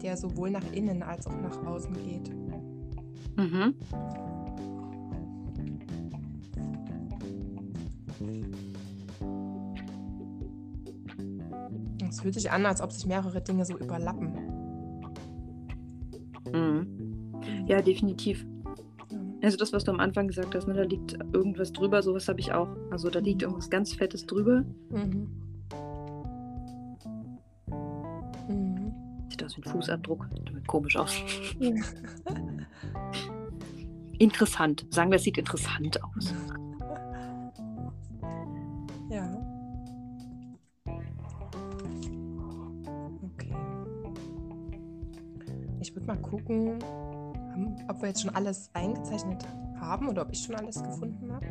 der 0.01 0.17
sowohl 0.17 0.49
nach 0.49 0.69
innen 0.73 1.01
als 1.01 1.25
auch 1.25 1.39
nach 1.41 1.65
außen 1.65 1.93
geht. 1.93 2.29
Mhm. 3.37 3.73
Es 12.09 12.19
fühlt 12.19 12.33
sich 12.33 12.51
an, 12.51 12.65
als 12.65 12.81
ob 12.81 12.91
sich 12.91 13.05
mehrere 13.05 13.41
Dinge 13.41 13.63
so 13.63 13.77
überlappen. 13.77 14.33
Mhm. 16.51 17.65
Ja, 17.65 17.81
definitiv. 17.81 18.45
Also 19.45 19.57
das, 19.57 19.73
was 19.73 19.83
du 19.83 19.91
am 19.91 19.99
Anfang 19.99 20.27
gesagt 20.27 20.55
hast, 20.55 20.67
ne, 20.67 20.73
da 20.73 20.81
liegt 20.81 21.13
irgendwas 21.31 21.71
drüber, 21.71 22.01
sowas 22.01 22.27
habe 22.27 22.39
ich 22.39 22.51
auch. 22.51 22.67
Also 22.89 23.11
da 23.11 23.19
liegt 23.19 23.43
irgendwas 23.43 23.69
ganz 23.69 23.93
Fettes 23.93 24.25
drüber. 24.25 24.65
Mhm. 24.89 25.29
Mhm. 28.49 28.93
Sieht 29.29 29.43
aus 29.43 29.55
wie 29.55 29.61
ein 29.61 29.71
Fußabdruck. 29.71 30.27
Sieht 30.51 30.67
komisch 30.67 30.97
aus. 30.97 31.15
Ja. 31.59 31.75
interessant. 34.17 34.87
Sagen 34.89 35.11
wir, 35.11 35.17
es 35.17 35.23
sieht 35.23 35.37
interessant 35.37 36.03
aus. 36.03 36.33
Ja. 39.11 39.29
Okay. 43.21 43.55
Ich 45.81 45.93
würde 45.93 46.07
mal 46.07 46.17
gucken, 46.17 46.79
ob 47.87 48.01
wir 48.01 48.09
jetzt 48.09 48.21
schon 48.21 48.35
alles 48.35 48.69
eingezeichnet 48.73 49.45
haben 49.79 50.07
oder 50.09 50.23
ob 50.23 50.31
ich 50.31 50.39
schon 50.39 50.55
alles 50.55 50.81
gefunden 50.81 51.31
habe. 51.33 51.45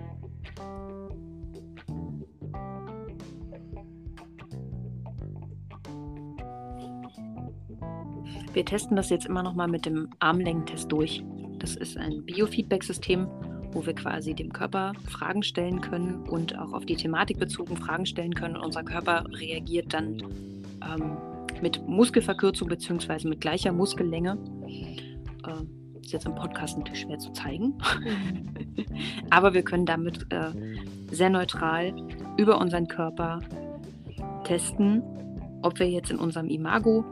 Wir 8.53 8.65
testen 8.65 8.97
das 8.97 9.11
jetzt 9.11 9.27
immer 9.27 9.43
noch 9.43 9.55
mal 9.55 9.67
mit 9.67 9.85
dem 9.85 10.11
Armlängentest 10.21 10.91
durch. 10.91 11.25
Das 11.59 11.75
ist 11.75 11.97
ein 11.97 12.25
Biofeedback-System, 12.25 13.27
wo 13.73 13.85
wir 13.85 13.95
quasi 13.95 14.33
dem 14.33 14.53
Körper 14.53 14.93
Fragen 15.09 15.43
stellen 15.43 15.81
können 15.81 16.29
und 16.29 16.57
auch 16.57 16.73
auf 16.73 16.87
die 16.87 16.95
Thematik 16.95 17.41
bezogen 17.41 17.77
Fragen 17.77 18.07
stellen 18.07 18.33
können. 18.33 18.57
Und 18.57 18.67
unser 18.67 18.85
Körper 18.85 19.25
reagiert 19.33 19.93
dann 19.93 20.23
ähm, 20.89 21.17
mit 21.63 21.87
Muskelverkürzung 21.89 22.69
bzw. 22.69 23.27
mit 23.29 23.41
gleicher 23.41 23.73
Muskellänge. 23.73 24.39
Äh, 25.45 25.84
ist 26.05 26.13
jetzt 26.13 26.27
im 26.27 26.35
Podcast 26.35 26.77
natürlich 26.77 27.01
schwer 27.01 27.19
zu 27.19 27.33
zeigen. 27.33 27.75
Aber 29.31 29.55
wir 29.55 29.63
können 29.63 29.87
damit 29.87 30.27
äh, 30.31 30.51
sehr 31.11 31.31
neutral 31.31 31.95
über 32.37 32.59
unseren 32.59 32.89
Körper 32.89 33.41
testen, 34.45 35.03
ob 35.63 35.79
wir 35.79 35.89
jetzt 35.89 36.11
in 36.11 36.19
unserem 36.19 36.49
Imago 36.49 37.05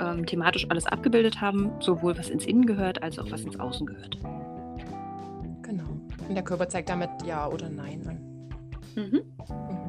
ähm, 0.00 0.26
thematisch 0.26 0.66
alles 0.70 0.86
abgebildet 0.86 1.40
haben, 1.40 1.70
sowohl 1.80 2.18
was 2.18 2.28
ins 2.28 2.46
Innen 2.46 2.66
gehört, 2.66 3.02
als 3.02 3.18
auch 3.18 3.30
was 3.30 3.42
ins 3.42 3.58
Außen 3.58 3.86
gehört. 3.86 4.18
Genau. 5.62 5.88
Und 6.28 6.34
der 6.34 6.44
Körper 6.44 6.68
zeigt 6.68 6.88
damit 6.88 7.10
Ja 7.24 7.48
oder 7.48 7.68
Nein 7.68 8.06
an. 8.06 8.28
Mhm. 8.96 9.22
Also 9.38 9.87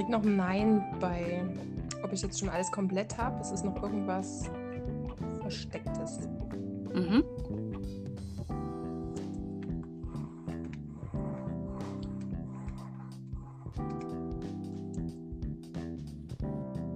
kriege 0.00 0.12
noch 0.12 0.22
ein 0.22 0.36
Nein 0.36 0.82
bei, 0.98 1.44
ob 2.02 2.10
ich 2.10 2.22
jetzt 2.22 2.40
schon 2.40 2.48
alles 2.48 2.72
komplett 2.72 3.18
habe. 3.18 3.38
Es 3.42 3.50
ist 3.50 3.66
noch 3.66 3.82
irgendwas 3.82 4.44
Verstecktes. 5.42 6.20
Mhm. 6.94 7.22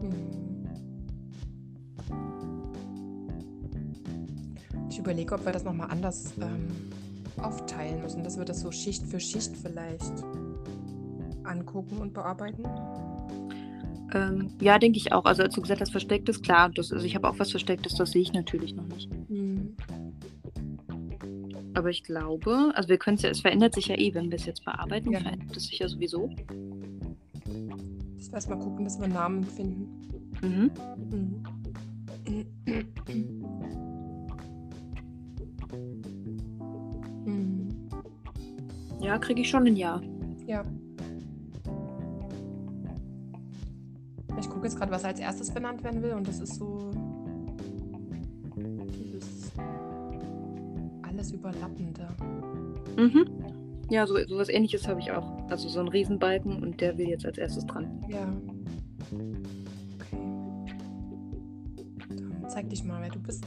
Hm. 0.00 0.12
Ich 4.88 4.98
überlege, 4.98 5.34
ob 5.34 5.44
wir 5.44 5.52
das 5.52 5.64
nochmal 5.64 5.90
anders 5.90 6.32
ähm, 6.40 6.68
aufteilen 7.36 8.00
müssen, 8.00 8.24
dass 8.24 8.38
wir 8.38 8.46
das 8.46 8.60
so 8.60 8.70
Schicht 8.72 9.04
für 9.06 9.20
Schicht 9.20 9.54
vielleicht 9.54 10.24
angucken 11.44 11.98
und 11.98 12.14
bearbeiten? 12.14 12.64
Ähm, 14.14 14.50
ja, 14.60 14.78
denke 14.78 14.96
ich 14.98 15.12
auch. 15.12 15.24
Also 15.24 15.42
als 15.42 15.54
du 15.54 15.60
gesagt 15.60 15.80
hast, 15.80 15.90
Verstecktes, 15.90 16.40
klar. 16.40 16.70
Das, 16.70 16.92
also 16.92 17.04
ich 17.04 17.14
habe 17.14 17.28
auch 17.28 17.38
was 17.38 17.50
Verstecktes, 17.50 17.96
das 17.96 18.12
sehe 18.12 18.22
ich 18.22 18.32
natürlich 18.32 18.74
noch 18.74 18.86
nicht. 18.86 19.10
Mhm. 19.28 19.76
Aber 21.74 21.90
ich 21.90 22.04
glaube, 22.04 22.70
also 22.74 22.88
wir 22.88 22.98
können 22.98 23.16
es 23.16 23.22
ja, 23.22 23.30
es 23.30 23.40
verändert 23.40 23.74
sich 23.74 23.88
ja 23.88 23.98
eh, 23.98 24.14
wenn 24.14 24.30
wir 24.30 24.36
es 24.36 24.46
jetzt 24.46 24.64
bearbeiten, 24.64 25.10
ja. 25.10 25.20
verändert 25.20 25.56
es 25.56 25.66
sich 25.66 25.80
ja 25.80 25.88
sowieso. 25.88 26.30
Ich 28.16 28.32
weiß 28.32 28.48
mal 28.48 28.58
gucken, 28.58 28.84
dass 28.84 29.00
wir 29.00 29.08
Namen 29.08 29.42
finden. 29.42 29.88
Mhm. 30.40 30.70
Mhm. 31.10 31.44
Ja, 39.00 39.18
kriege 39.18 39.42
ich 39.42 39.50
schon 39.50 39.66
ein. 39.66 39.76
Ja. 39.76 40.00
Gucke 44.64 44.72
jetzt 44.72 44.78
gerade, 44.78 44.92
was 44.92 45.04
als 45.04 45.20
erstes 45.20 45.50
benannt 45.50 45.84
werden 45.84 46.02
will 46.02 46.12
und 46.12 46.26
das 46.26 46.40
ist 46.40 46.54
so 46.54 46.90
dieses 48.94 49.52
alles 51.02 51.32
überlappende. 51.32 52.08
Mhm. 52.96 53.26
Ja, 53.90 54.06
so, 54.06 54.16
so 54.26 54.38
was 54.38 54.48
ähnliches 54.48 54.88
habe 54.88 55.00
ich 55.00 55.10
auch. 55.10 55.46
Also 55.50 55.68
so 55.68 55.80
ein 55.80 55.88
Riesenbalken 55.88 56.62
und 56.62 56.80
der 56.80 56.96
will 56.96 57.08
jetzt 57.08 57.26
als 57.26 57.36
erstes 57.36 57.66
dran. 57.66 58.00
Ja. 58.08 58.26
Okay. 60.00 60.18
Dann 62.08 62.48
zeig 62.48 62.70
dich 62.70 62.84
mal, 62.84 63.02
wer 63.02 63.10
du 63.10 63.18
bist. 63.18 63.44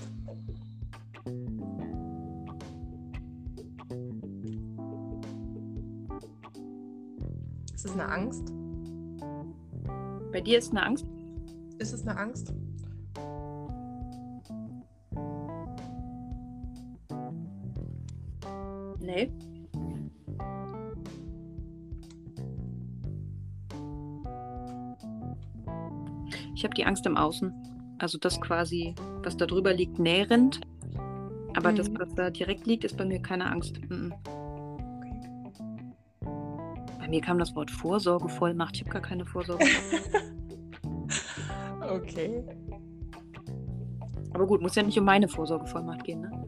Ist 7.74 7.86
das 7.86 7.94
eine 7.94 8.08
Angst? 8.08 8.54
Bei 10.38 10.42
dir 10.42 10.60
ist 10.60 10.70
eine 10.70 10.84
Angst? 10.86 11.04
Ist 11.80 11.94
es 11.94 12.06
eine 12.06 12.16
Angst? 12.16 12.54
Nee. 19.00 19.32
Ich 26.54 26.64
habe 26.64 26.76
die 26.76 26.86
Angst 26.86 27.08
im 27.08 27.18
Außen. 27.18 27.52
Also 27.98 28.20
das 28.20 28.40
quasi, 28.40 28.94
was 29.24 29.38
da 29.38 29.48
drüber 29.48 29.74
liegt, 29.74 29.98
nährend. 29.98 30.62
Aber 31.56 31.72
mhm. 31.72 31.78
das, 31.78 31.90
was 31.96 32.14
da 32.14 32.30
direkt 32.30 32.68
liegt, 32.68 32.84
ist 32.84 32.96
bei 32.96 33.06
mir 33.06 33.24
keine 33.24 33.50
Angst. 33.50 33.82
Mhm. 33.90 34.14
Bei 37.08 37.12
mir 37.12 37.22
kam 37.22 37.40
das 37.40 37.56
Wort 37.56 37.72
Vorsorgevollmacht. 37.72 38.76
Ich 38.76 38.82
habe 38.82 38.90
gar 38.90 39.02
keine 39.02 39.26
Vorsorge. 39.26 39.64
okay. 41.90 42.44
Aber 44.34 44.46
gut, 44.46 44.62
muss 44.62 44.76
ja 44.76 44.84
nicht 44.84 45.00
um 45.00 45.06
meine 45.06 45.30
Vorsorgevollmacht 45.30 46.04
gehen, 46.04 46.20
ne? 46.20 46.46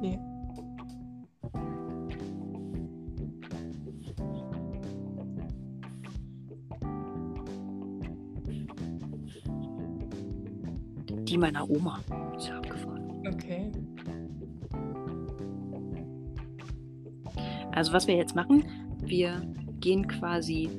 Nee. 0.00 0.18
Die 11.22 11.38
meiner 11.38 11.70
Oma. 11.70 12.00
Ist 12.36 12.48
ja 12.48 12.56
abgefahren. 12.56 13.24
Okay. 13.32 13.70
Also 17.70 17.92
was 17.92 18.08
wir 18.08 18.16
jetzt 18.16 18.34
machen, 18.34 18.64
wir 19.02 19.42
gehen 19.80 20.06
quasi 20.08 20.70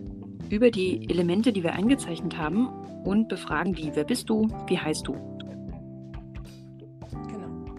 über 0.50 0.72
die 0.72 1.10
Elemente, 1.10 1.52
die 1.52 1.64
wir 1.64 1.74
eingezeichnet 1.74 2.38
haben 2.38 2.68
und 3.04 3.28
befragen 3.28 3.74
die. 3.74 3.92
Wer 3.94 4.04
bist 4.04 4.30
du? 4.30 4.48
Wie 4.68 4.78
heißt 4.78 5.08
du? 5.08 5.14
Genau. 7.28 7.76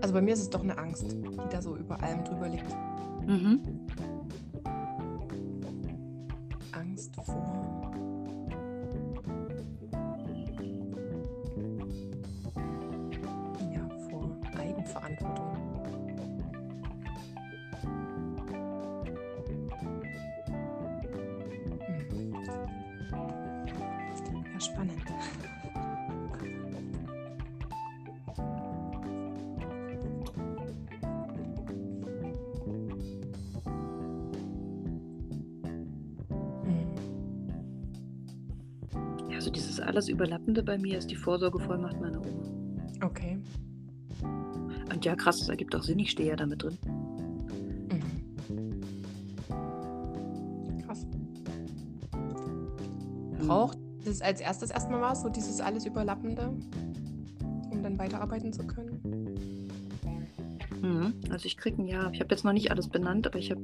Also 0.00 0.14
bei 0.14 0.22
mir 0.22 0.34
ist 0.34 0.40
es 0.40 0.50
doch 0.50 0.62
eine 0.62 0.76
Angst, 0.78 1.12
die 1.12 1.36
da 1.50 1.60
so 1.60 1.76
über 1.76 2.02
allem 2.02 2.24
drüber 2.24 2.48
liegt. 2.48 2.70
Mhm. 3.26 3.60
Ja, 24.54 24.60
spannend. 24.60 25.02
Ja, 39.28 39.34
also 39.34 39.50
dieses 39.50 39.80
alles 39.80 40.08
Überlappende 40.08 40.62
bei 40.62 40.78
mir 40.78 40.98
ist 40.98 41.10
die 41.10 41.16
Vorsorgevollmacht 41.16 42.00
meiner 42.00 42.20
Oma. 42.20 42.44
Okay. 43.02 43.40
Und 44.92 45.04
ja, 45.04 45.16
krass, 45.16 45.40
das 45.40 45.48
ergibt 45.48 45.74
auch 45.74 45.82
Sinn, 45.82 45.98
ich 45.98 46.12
stehe 46.12 46.28
ja 46.28 46.36
damit 46.36 46.62
drin. 46.62 46.78
Mhm. 47.90 48.80
Krass. 50.86 51.04
Braucht 53.44 53.83
es 54.14 54.22
als 54.22 54.40
erstes 54.40 54.70
erstmal 54.70 55.00
was, 55.00 55.22
so 55.22 55.28
dieses 55.28 55.60
alles 55.60 55.86
Überlappende, 55.86 56.48
um 57.70 57.82
dann 57.82 57.98
weiterarbeiten 57.98 58.52
zu 58.52 58.66
können? 58.66 59.70
Mhm. 60.80 61.14
Also 61.30 61.46
ich 61.46 61.56
kriege 61.56 61.82
ein 61.82 61.86
Ja. 61.86 62.10
Ich 62.12 62.20
habe 62.20 62.30
jetzt 62.30 62.44
noch 62.44 62.52
nicht 62.52 62.70
alles 62.70 62.88
benannt, 62.88 63.26
aber 63.26 63.38
ich 63.38 63.50
habe 63.50 63.62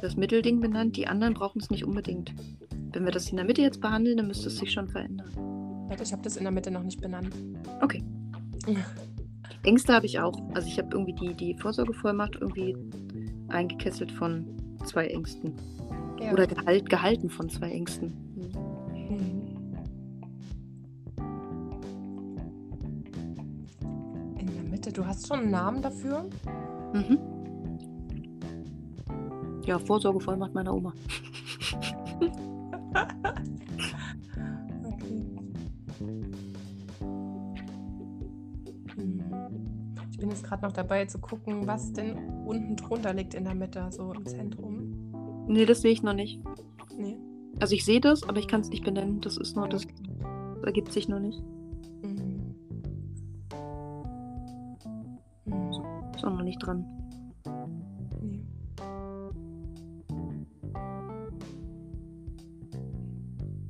das 0.00 0.16
Mittelding 0.16 0.60
benannt. 0.60 0.96
Die 0.96 1.06
anderen 1.06 1.34
brauchen 1.34 1.60
es 1.60 1.70
nicht 1.70 1.84
unbedingt. 1.84 2.34
Wenn 2.92 3.04
wir 3.04 3.12
das 3.12 3.30
in 3.30 3.36
der 3.36 3.46
Mitte 3.46 3.62
jetzt 3.62 3.80
behandeln, 3.80 4.16
dann 4.16 4.26
müsste 4.26 4.48
es 4.48 4.58
sich 4.58 4.72
schon 4.72 4.88
verändern. 4.88 5.30
Warte, 5.88 6.02
ich 6.02 6.12
habe 6.12 6.22
das 6.22 6.36
in 6.36 6.42
der 6.42 6.52
Mitte 6.52 6.70
noch 6.70 6.82
nicht 6.82 7.00
benannt. 7.00 7.34
Okay. 7.80 8.02
Ängste 9.62 9.92
habe 9.92 10.06
ich 10.06 10.18
auch. 10.18 10.40
Also 10.54 10.66
ich 10.66 10.78
habe 10.78 10.88
irgendwie 10.92 11.12
die, 11.12 11.34
die 11.34 11.54
Vorsorgevollmacht 11.54 12.36
irgendwie 12.40 12.76
eingekesselt 13.48 14.10
von 14.12 14.46
zwei 14.84 15.06
Ängsten. 15.08 15.52
Ja. 16.20 16.32
Oder 16.32 16.46
gehalt, 16.46 16.88
gehalten 16.88 17.30
von 17.30 17.48
zwei 17.48 17.70
Ängsten. 17.70 18.12
Mitte, 25.10 25.18
du 25.18 25.18
hast 25.18 25.26
schon 25.26 25.40
einen 25.40 25.50
Namen 25.50 25.82
dafür? 25.82 26.28
Mhm. 26.92 27.18
Ja, 29.64 29.78
Vorsorgevollmacht 29.78 30.54
meiner 30.54 30.74
Oma. 30.74 30.92
Okay. 34.82 35.24
Ich 40.10 40.18
bin 40.18 40.28
jetzt 40.28 40.44
gerade 40.44 40.62
noch 40.62 40.72
dabei 40.72 41.06
zu 41.06 41.18
gucken, 41.18 41.66
was 41.66 41.92
denn 41.92 42.16
unten 42.44 42.76
drunter 42.76 43.14
liegt 43.14 43.34
in 43.34 43.44
der 43.44 43.54
Mitte, 43.54 43.86
so 43.90 44.12
im 44.12 44.26
Zentrum. 44.26 45.46
Nee, 45.46 45.64
das 45.64 45.80
sehe 45.80 45.92
ich 45.92 46.02
noch 46.02 46.12
nicht. 46.12 46.40
Nee. 46.98 47.16
Also 47.60 47.74
ich 47.74 47.84
sehe 47.84 48.00
das, 48.00 48.28
aber 48.28 48.38
ich 48.38 48.48
kann 48.48 48.60
es 48.60 48.68
nicht 48.68 48.84
benennen. 48.84 49.20
Das 49.20 49.36
ist 49.36 49.56
nur, 49.56 49.68
das 49.68 49.86
ergibt 50.62 50.92
sich 50.92 51.08
noch 51.08 51.20
nicht. 51.20 51.42
Ist 56.20 56.26
auch 56.26 56.32
noch 56.32 56.42
nicht 56.42 56.58
dran. 56.58 56.84
Nee. 58.20 58.44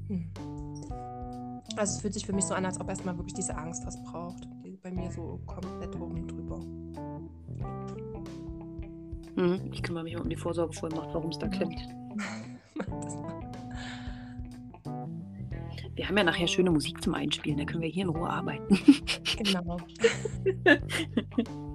Hm. 0.09 0.33
Also 1.77 1.95
es 1.95 2.01
fühlt 2.01 2.13
sich 2.13 2.27
für 2.27 2.33
mich 2.33 2.45
so 2.45 2.55
an, 2.55 2.67
als 2.67 2.81
ob 2.81 2.89
erstmal 2.89 3.17
wirklich 3.17 3.35
diese 3.35 3.57
Angst 3.57 3.87
was 3.87 4.03
braucht. 4.03 4.49
Die 4.65 4.77
bei 4.79 4.91
mir 4.91 5.13
so 5.13 5.39
komplett 5.47 5.95
oben 5.95 6.27
drüber. 6.27 6.59
Mhm. 9.37 9.71
Ich 9.71 9.85
kümmere 9.85 10.03
mich 10.03 10.15
mal 10.17 10.23
um 10.23 10.29
die 10.29 10.35
Vorsorgevollmacht, 10.35 11.15
warum 11.15 11.31
es 11.31 11.39
da 11.39 11.47
klemmt. 11.47 11.81
Wir 15.95 16.09
haben 16.09 16.17
ja 16.17 16.25
nachher 16.25 16.49
schöne 16.49 16.73
Musik 16.73 17.01
zum 17.01 17.15
Einspielen, 17.15 17.59
da 17.59 17.65
können 17.65 17.83
wir 17.83 17.91
hier 17.91 18.05
in 18.05 18.09
Ruhe 18.09 18.29
arbeiten. 18.29 18.79
genau. 19.37 19.77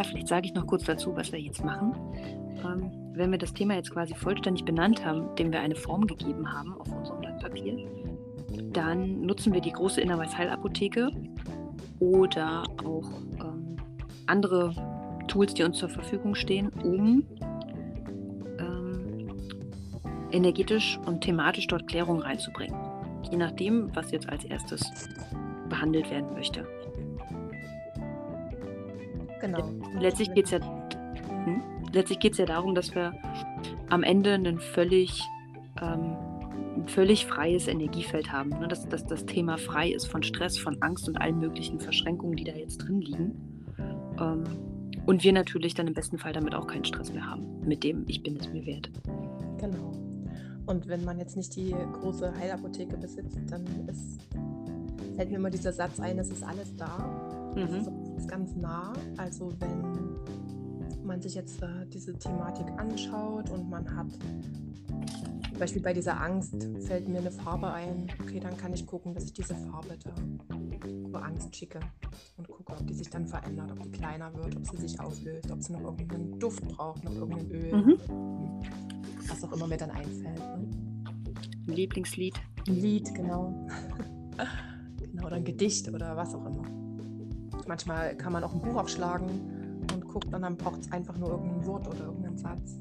Ja, 0.00 0.04
vielleicht 0.04 0.28
sage 0.28 0.46
ich 0.46 0.54
noch 0.54 0.66
kurz 0.66 0.84
dazu, 0.84 1.14
was 1.14 1.30
wir 1.30 1.38
jetzt 1.38 1.62
machen. 1.62 1.94
Ähm, 2.64 2.90
wenn 3.12 3.30
wir 3.32 3.36
das 3.36 3.52
Thema 3.52 3.74
jetzt 3.74 3.90
quasi 3.90 4.14
vollständig 4.14 4.64
benannt 4.64 5.04
haben, 5.04 5.36
dem 5.36 5.52
wir 5.52 5.60
eine 5.60 5.74
Form 5.74 6.06
gegeben 6.06 6.50
haben 6.50 6.72
auf 6.80 6.90
unserem 6.90 7.20
Blatt 7.20 7.38
Papier, 7.38 7.86
dann 8.72 9.20
nutzen 9.20 9.52
wir 9.52 9.60
die 9.60 9.72
große 9.72 10.00
Innerweiß-Heilapotheke 10.00 11.10
oder 11.98 12.62
auch 12.82 13.10
ähm, 13.40 13.76
andere 14.24 14.74
Tools, 15.28 15.52
die 15.52 15.64
uns 15.64 15.76
zur 15.76 15.90
Verfügung 15.90 16.34
stehen, 16.34 16.70
um 16.82 17.22
ähm, 18.58 19.28
energetisch 20.32 20.98
und 21.04 21.20
thematisch 21.20 21.66
dort 21.66 21.86
Klärung 21.88 22.22
reinzubringen. 22.22 22.74
Je 23.30 23.36
nachdem, 23.36 23.94
was 23.94 24.12
jetzt 24.12 24.30
als 24.30 24.44
erstes 24.44 25.10
behandelt 25.68 26.10
werden 26.10 26.32
möchte. 26.32 26.66
Genau. 29.40 29.70
Letztlich 29.98 30.32
geht 30.34 30.46
es 30.46 30.50
ja, 30.52 30.60
hm? 30.60 31.62
letztlich 31.92 32.18
geht's 32.18 32.38
ja 32.38 32.46
darum, 32.46 32.74
dass 32.74 32.94
wir 32.94 33.14
am 33.88 34.02
Ende 34.02 34.34
ein 34.34 34.58
völlig, 34.58 35.22
ähm, 35.80 36.16
ein 36.76 36.88
völlig 36.88 37.26
freies 37.26 37.66
Energiefeld 37.66 38.32
haben. 38.32 38.50
Ne? 38.50 38.68
Dass, 38.68 38.88
dass 38.88 39.06
das 39.06 39.26
Thema 39.26 39.56
frei 39.56 39.90
ist 39.90 40.06
von 40.06 40.22
Stress, 40.22 40.58
von 40.58 40.80
Angst 40.82 41.08
und 41.08 41.16
allen 41.16 41.38
möglichen 41.38 41.80
Verschränkungen, 41.80 42.36
die 42.36 42.44
da 42.44 42.52
jetzt 42.52 42.78
drin 42.78 43.00
liegen. 43.00 43.74
Ähm, 44.20 44.44
und 45.06 45.24
wir 45.24 45.32
natürlich 45.32 45.74
dann 45.74 45.86
im 45.86 45.94
besten 45.94 46.18
Fall 46.18 46.32
damit 46.32 46.54
auch 46.54 46.66
keinen 46.66 46.84
Stress 46.84 47.12
mehr 47.12 47.26
haben, 47.26 47.60
mit 47.66 47.82
dem 47.82 48.04
ich 48.06 48.22
bin 48.22 48.36
es 48.36 48.48
mir 48.52 48.64
wert. 48.66 48.90
Genau. 49.58 49.92
Und 50.66 50.86
wenn 50.86 51.04
man 51.04 51.18
jetzt 51.18 51.36
nicht 51.36 51.56
die 51.56 51.74
große 52.00 52.32
Heilapotheke 52.38 52.96
besitzt, 52.96 53.38
dann 53.48 53.64
ist, 53.88 54.20
fällt 55.16 55.30
mir 55.30 55.36
immer 55.36 55.50
dieser 55.50 55.72
Satz 55.72 55.98
ein, 55.98 56.18
es 56.18 56.30
ist 56.30 56.44
alles 56.44 56.76
da. 56.76 57.39
Mhm. 57.54 57.74
ist, 57.74 57.90
ist 58.18 58.28
ganz 58.28 58.54
nah. 58.56 58.92
Also 59.16 59.52
wenn 59.58 61.04
man 61.04 61.20
sich 61.20 61.34
jetzt 61.34 61.62
äh, 61.62 61.86
diese 61.86 62.14
Thematik 62.18 62.66
anschaut 62.78 63.50
und 63.50 63.68
man 63.68 63.96
hat 63.96 64.06
Beispiel 65.60 65.82
bei 65.82 65.92
dieser 65.92 66.18
Angst 66.18 66.54
fällt 66.86 67.06
mir 67.06 67.18
eine 67.18 67.30
Farbe 67.30 67.70
ein. 67.70 68.06
Okay, 68.22 68.40
dann 68.40 68.56
kann 68.56 68.72
ich 68.72 68.86
gucken, 68.86 69.12
dass 69.12 69.24
ich 69.24 69.34
diese 69.34 69.54
Farbe 69.54 69.98
da 70.02 70.88
über 70.88 71.22
Angst 71.22 71.54
schicke 71.54 71.80
und 72.38 72.48
gucke, 72.48 72.72
ob 72.72 72.86
die 72.86 72.94
sich 72.94 73.10
dann 73.10 73.26
verändert, 73.26 73.70
ob 73.70 73.82
die 73.82 73.90
kleiner 73.90 74.34
wird, 74.34 74.56
ob 74.56 74.66
sie 74.66 74.78
sich 74.78 74.98
auflöst, 74.98 75.50
ob 75.50 75.62
sie 75.62 75.74
noch 75.74 75.82
irgendeinen 75.82 76.38
Duft 76.38 76.66
braucht, 76.66 77.04
noch 77.04 77.14
irgendein 77.14 77.50
Öl, 77.50 77.76
mhm. 77.76 77.98
was 79.28 79.44
auch 79.44 79.52
immer 79.52 79.66
mir 79.66 79.76
dann 79.76 79.90
einfällt. 79.90 80.38
Ne? 80.38 80.70
Ein 81.68 81.74
Lieblingslied. 81.74 82.40
Ein 82.66 82.74
Lied, 82.76 83.14
genau. 83.14 83.68
genau, 84.98 85.26
oder 85.26 85.36
ein 85.36 85.44
Gedicht 85.44 85.92
oder 85.92 86.16
was 86.16 86.34
auch 86.34 86.46
immer. 86.46 86.79
Manchmal 87.70 88.16
kann 88.16 88.32
man 88.32 88.42
auch 88.42 88.52
ein 88.52 88.60
Buch 88.60 88.74
aufschlagen 88.74 89.28
und 89.94 90.04
guckt 90.08 90.34
und 90.34 90.42
dann 90.42 90.56
braucht 90.56 90.80
es 90.80 90.90
einfach 90.90 91.16
nur 91.16 91.30
irgendein 91.30 91.64
Wort 91.66 91.86
oder 91.86 92.06
irgendeinen 92.06 92.36
Satz. 92.36 92.80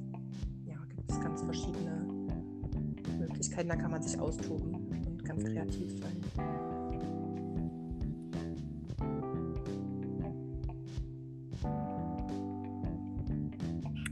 Ja, 0.65 0.77
gibt 0.89 1.11
es 1.11 1.21
ganz 1.21 1.43
verschiedene 1.43 2.07
Möglichkeiten, 3.19 3.69
da 3.69 3.75
kann 3.75 3.91
man 3.91 4.01
sich 4.01 4.19
austoben 4.19 4.73
und 5.05 5.23
ganz 5.23 5.43
kreativ 5.43 5.91
sein. 5.99 6.19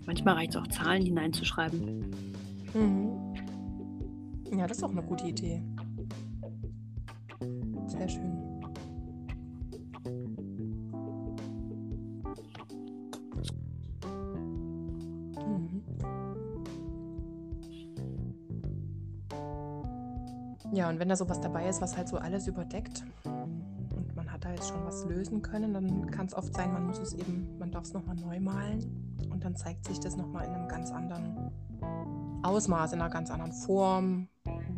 Manchmal 0.06 0.36
reicht 0.36 0.52
es 0.52 0.62
auch, 0.62 0.68
Zahlen 0.68 1.02
hineinzuschreiben. 1.02 2.06
Mhm. 2.76 3.34
Ja, 4.56 4.68
das 4.68 4.78
ist 4.78 4.84
auch 4.84 4.92
eine 4.92 5.02
gute 5.02 5.26
Idee. 5.26 5.63
Sehr 7.88 8.08
schön. 8.08 8.37
Ja, 20.74 20.90
und 20.90 21.00
wenn 21.00 21.10
da 21.10 21.16
sowas 21.16 21.40
dabei 21.40 21.68
ist, 21.68 21.82
was 21.82 21.96
halt 21.96 22.10
so 22.10 22.18
alles 22.18 22.48
überdeckt 22.48 23.04
und 23.24 24.16
man 24.16 24.32
hat 24.32 24.44
da 24.44 24.52
jetzt 24.52 24.68
schon 24.68 24.84
was 24.86 25.06
lösen 25.06 25.42
können, 25.42 25.74
dann 25.74 26.12
kann 26.12 26.26
es 26.26 26.34
oft 26.34 26.54
sein, 26.54 26.74
man 26.74 26.86
muss 26.86 27.00
es 27.00 27.14
eben, 27.14 27.58
man 27.58 27.72
darf 27.72 27.86
es 27.86 27.94
nochmal 27.94 28.16
neu 28.16 28.40
malen 28.40 29.16
und 29.32 29.44
dann 29.44 29.56
zeigt 29.56 29.86
sich 29.86 30.00
das 30.00 30.18
nochmal 30.18 30.46
in 30.46 30.54
einem 30.54 30.68
ganz 30.68 30.92
anderen 30.92 31.52
Ausmaß, 32.44 32.94
in 32.94 33.02
einer 33.02 33.10
ganz 33.10 33.32
anderen 33.32 33.54
Form 33.54 34.28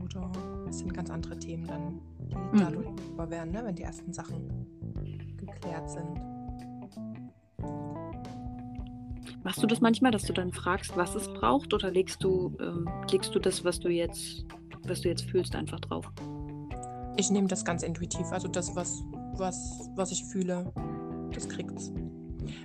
oder 0.03 0.31
es 0.69 0.79
sind 0.79 0.93
ganz 0.93 1.09
andere 1.09 1.37
Themen 1.37 1.65
dann, 1.65 1.99
die 2.29 2.35
mhm. 2.35 2.59
dadurch 2.59 2.87
über 3.11 3.29
werden, 3.29 3.51
ne, 3.51 3.63
wenn 3.63 3.75
die 3.75 3.83
ersten 3.83 4.13
Sachen 4.13 4.67
geklärt 5.37 5.89
sind. 5.89 6.21
Machst 9.43 9.63
du 9.63 9.67
das 9.67 9.79
manchmal, 9.81 10.11
dass 10.11 10.23
du 10.23 10.33
dann 10.33 10.51
fragst, 10.51 10.95
was 10.97 11.15
es 11.15 11.27
braucht, 11.33 11.73
oder 11.73 11.89
legst 11.91 12.23
du, 12.23 12.55
ähm, 12.59 12.87
legst 13.09 13.33
du 13.33 13.39
das, 13.39 13.63
was 13.63 13.79
du 13.79 13.89
jetzt 13.89 14.45
was 14.87 15.01
du 15.01 15.09
jetzt 15.09 15.23
fühlst, 15.23 15.55
einfach 15.55 15.79
drauf? 15.79 16.11
Ich 17.17 17.29
nehme 17.29 17.47
das 17.47 17.65
ganz 17.65 17.83
intuitiv. 17.83 18.31
Also 18.31 18.47
das, 18.47 18.75
was, 18.75 19.03
was, 19.35 19.89
was 19.95 20.11
ich 20.11 20.23
fühle, 20.25 20.71
das 21.33 21.47
kriegt's. 21.49 21.91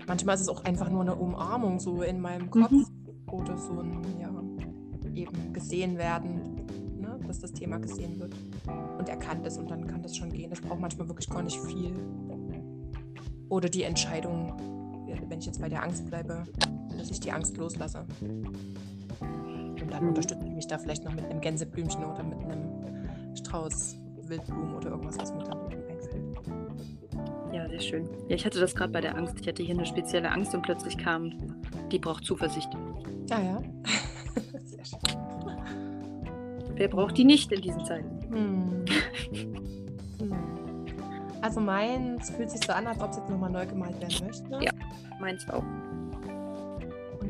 Manchmal 0.06 0.34
ist 0.36 0.42
es 0.42 0.48
auch 0.48 0.64
einfach 0.64 0.90
nur 0.90 1.02
eine 1.02 1.14
Umarmung 1.14 1.80
so 1.80 2.02
in 2.02 2.20
meinem 2.20 2.50
Kopf 2.50 2.70
mhm. 2.70 2.86
oder 3.30 3.58
so 3.58 3.80
ein, 3.80 4.00
ja, 4.20 4.30
eben 5.14 5.52
gesehen 5.52 5.98
werden, 5.98 6.66
ne? 7.00 7.18
dass 7.26 7.40
das 7.40 7.52
Thema 7.52 7.78
gesehen 7.78 8.18
wird 8.18 8.34
und 8.98 9.08
erkannt 9.08 9.46
ist 9.46 9.58
und 9.58 9.70
dann 9.70 9.86
kann 9.86 10.02
das 10.02 10.16
schon 10.16 10.30
gehen. 10.30 10.50
Das 10.50 10.60
braucht 10.60 10.80
manchmal 10.80 11.08
wirklich 11.08 11.28
gar 11.28 11.42
nicht 11.42 11.60
viel. 11.60 11.94
Oder 13.48 13.68
die 13.68 13.82
Entscheidung, 13.82 14.52
wenn 15.28 15.38
ich 15.38 15.46
jetzt 15.46 15.60
bei 15.60 15.68
der 15.68 15.82
Angst 15.82 16.06
bleibe, 16.06 16.44
dass 16.96 17.10
ich 17.10 17.20
die 17.20 17.30
Angst 17.30 17.56
loslasse. 17.56 18.04
Dann 19.94 20.02
mhm. 20.02 20.08
unterstütze 20.08 20.44
ich 20.44 20.52
mich 20.52 20.66
da 20.66 20.76
vielleicht 20.76 21.04
noch 21.04 21.14
mit 21.14 21.24
einem 21.24 21.40
Gänseblümchen 21.40 22.04
oder 22.04 22.24
mit 22.24 22.38
einem 22.38 23.36
Strauß 23.36 23.96
Wildblumen 24.24 24.74
oder 24.74 24.90
irgendwas, 24.90 25.18
was 25.18 25.32
mir 25.32 25.44
dann 25.44 25.60
einfällt. 25.66 26.08
Ja, 27.52 27.68
sehr 27.68 27.80
schön. 27.80 28.08
Ja, 28.28 28.34
ich 28.34 28.44
hatte 28.44 28.58
das 28.58 28.74
gerade 28.74 28.92
bei 28.92 29.00
der 29.00 29.14
Angst. 29.16 29.36
Ich 29.40 29.46
hatte 29.46 29.62
hier 29.62 29.76
eine 29.76 29.86
spezielle 29.86 30.32
Angst 30.32 30.52
und 30.52 30.62
plötzlich 30.62 30.98
kam, 30.98 31.32
die 31.92 32.00
braucht 32.00 32.24
Zuversicht. 32.24 32.68
Ah 33.30 33.40
ja. 33.40 33.62
sehr 34.64 34.84
schön. 34.84 34.98
Wer 36.74 36.88
braucht 36.88 37.16
die 37.16 37.24
nicht 37.24 37.52
in 37.52 37.62
diesen 37.62 37.84
Zeiten? 37.84 38.34
Hm. 38.34 38.84
Also 41.40 41.60
meins 41.60 42.30
fühlt 42.30 42.50
sich 42.50 42.66
so 42.66 42.72
an, 42.72 42.88
als 42.88 43.00
ob 43.00 43.10
es 43.10 43.18
jetzt 43.18 43.30
nochmal 43.30 43.50
neu 43.50 43.64
gemalt 43.64 44.00
werden 44.00 44.26
möchte. 44.26 44.50
Ja, 44.60 44.72
meins 45.20 45.48
auch. 45.50 45.62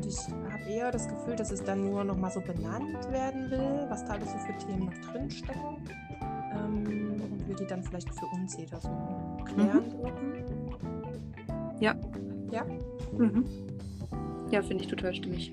Und 0.05 0.11
ich 0.11 0.53
habe 0.53 0.69
eher 0.69 0.91
das 0.91 1.07
Gefühl, 1.07 1.35
dass 1.35 1.51
es 1.51 1.63
dann 1.63 1.83
nur 1.83 2.03
noch 2.03 2.15
mal 2.15 2.29
so 2.29 2.39
benannt 2.39 3.11
werden 3.11 3.49
will, 3.49 3.85
was 3.89 4.05
da 4.05 4.13
alles 4.13 4.31
so 4.31 4.37
für 4.37 4.55
Themen 4.59 4.85
noch 4.85 5.11
drinstecken. 5.11 5.77
Ähm, 6.53 7.21
und 7.23 7.47
wir 7.47 7.55
die 7.55 7.65
dann 7.65 7.81
vielleicht 7.81 8.13
für 8.13 8.25
uns 8.27 8.55
jeder 8.55 8.79
so 8.79 8.89
klären 9.45 9.85
mhm. 9.85 9.89
dürfen. 9.89 10.35
Ja. 11.79 11.95
Ja? 12.51 12.65
Mhm. 13.17 13.45
Ja, 14.51 14.61
finde 14.61 14.83
ich 14.83 14.89
total 14.89 15.15
stimmig. 15.15 15.51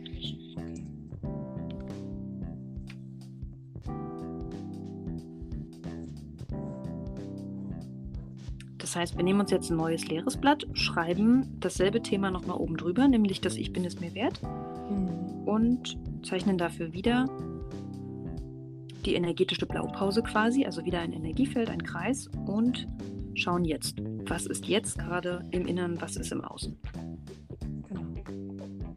Das 8.93 9.01
heißt, 9.01 9.17
wir 9.17 9.25
nehmen 9.25 9.41
uns 9.41 9.51
jetzt 9.51 9.71
ein 9.71 9.79
neues 9.79 10.07
leeres 10.07 10.37
Blatt, 10.37 10.67
schreiben 10.75 11.57
dasselbe 11.61 12.03
Thema 12.03 12.31
nochmal 12.31 12.59
oben 12.59 12.77
drüber, 12.77 13.09
nämlich 13.09 13.41
das 13.41 13.57
Ich 13.57 13.73
bin 13.73 13.87
es 13.87 14.01
mir 14.01 14.15
wert. 14.15 14.39
Mhm. 14.43 15.49
Und 15.49 15.99
zeichnen 16.23 16.59
dafür 16.59 16.93
wieder 16.93 17.25
die 19.07 19.15
energetische 19.15 19.65
Blaupause 19.65 20.23
quasi, 20.23 20.67
also 20.67 20.85
wieder 20.85 21.01
ein 21.01 21.15
Energiefeld, 21.15 21.71
ein 21.71 21.83
Kreis 21.83 22.29
und 22.45 22.87
schauen 23.35 23.65
jetzt, 23.65 23.97
was 24.27 24.45
ist 24.45 24.67
jetzt 24.67 24.99
gerade 24.99 25.43
im 25.53 25.67
Inneren, 25.67 25.99
was 26.03 26.17
ist 26.17 26.31
im 26.31 26.43
Außen. 26.43 26.77
Genau. 27.89 28.03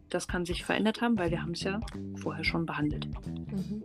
Das 0.10 0.28
kann 0.28 0.46
sich 0.46 0.66
verändert 0.66 1.00
haben, 1.00 1.18
weil 1.18 1.32
wir 1.32 1.42
haben 1.42 1.54
es 1.54 1.64
ja 1.64 1.80
vorher 2.18 2.44
schon 2.44 2.66
behandelt. 2.66 3.08
Mhm. 3.50 3.84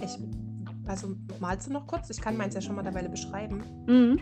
Ich 0.00 0.37
also 0.88 1.14
malst 1.40 1.68
du 1.68 1.72
noch 1.72 1.86
kurz? 1.86 2.10
Ich 2.10 2.20
kann 2.20 2.36
meins 2.36 2.54
ja 2.54 2.60
schon 2.60 2.76
mal 2.76 2.82
derweile 2.82 3.08
beschreiben. 3.08 3.62
Mhm. 3.86 4.20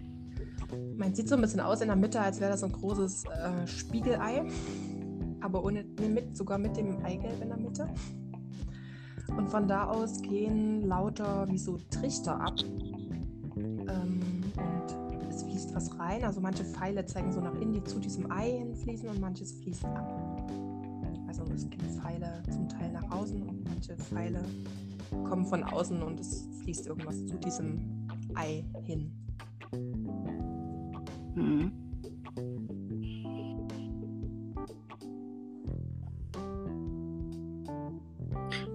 Meins 0.96 1.16
sieht 1.16 1.29
so 1.29 1.37
ein 1.37 1.40
bisschen 1.40 1.61
aus 1.61 1.81
in 1.81 1.88
der 1.88 1.96
Mitte, 1.96 2.20
als 2.20 2.40
wäre 2.40 2.50
das 2.50 2.61
so 2.61 2.66
ein 2.66 2.72
großes 2.72 3.24
äh, 3.24 3.66
Spiegelei. 3.66 4.44
Aber 5.40 5.62
ohne, 5.64 5.85
nee, 6.00 6.09
mit, 6.09 6.37
sogar 6.37 6.59
mit 6.59 6.76
dem 6.76 7.05
Eigelb 7.05 7.40
in 7.40 7.48
der 7.48 7.59
Mitte. 7.59 7.88
Und 9.37 9.48
von 9.48 9.68
da 9.68 9.85
aus 9.85 10.22
gehen 10.22 10.83
lauter 10.83 11.46
wie 11.48 11.59
so 11.59 11.79
Trichter 11.90 12.40
ab. 12.40 12.55
Ähm, 13.57 14.20
und 14.57 15.22
es 15.29 15.42
fließt 15.42 15.74
was 15.74 15.98
rein. 15.98 16.24
Also 16.24 16.40
manche 16.40 16.64
Pfeile 16.64 17.05
zeigen 17.05 17.33
so 17.33 17.40
nach 17.40 17.55
innen, 17.55 17.74
die 17.74 17.85
zu 17.85 17.98
diesem 17.98 18.31
Ei 18.31 18.59
hinfließen 18.59 19.09
und 19.09 19.20
manches 19.20 19.52
fließt 19.52 19.85
ab. 19.85 20.50
Also 21.29 21.44
es 21.55 21.68
gehen 21.68 22.00
Pfeile 22.00 22.42
zum 22.50 22.68
Teil 22.68 22.92
nach 22.92 23.11
außen 23.11 23.42
und 23.42 23.64
manche 23.68 23.96
Pfeile 23.96 24.42
kommen 25.29 25.46
von 25.46 25.62
außen 25.64 26.02
und 26.02 26.20
es 26.20 26.48
fließt 26.66 26.88
irgendwas 26.88 27.24
zu 27.26 27.37
diesem 27.37 28.09
Ei 28.35 28.64
hin. 28.83 29.12
Mhm. 31.37 31.70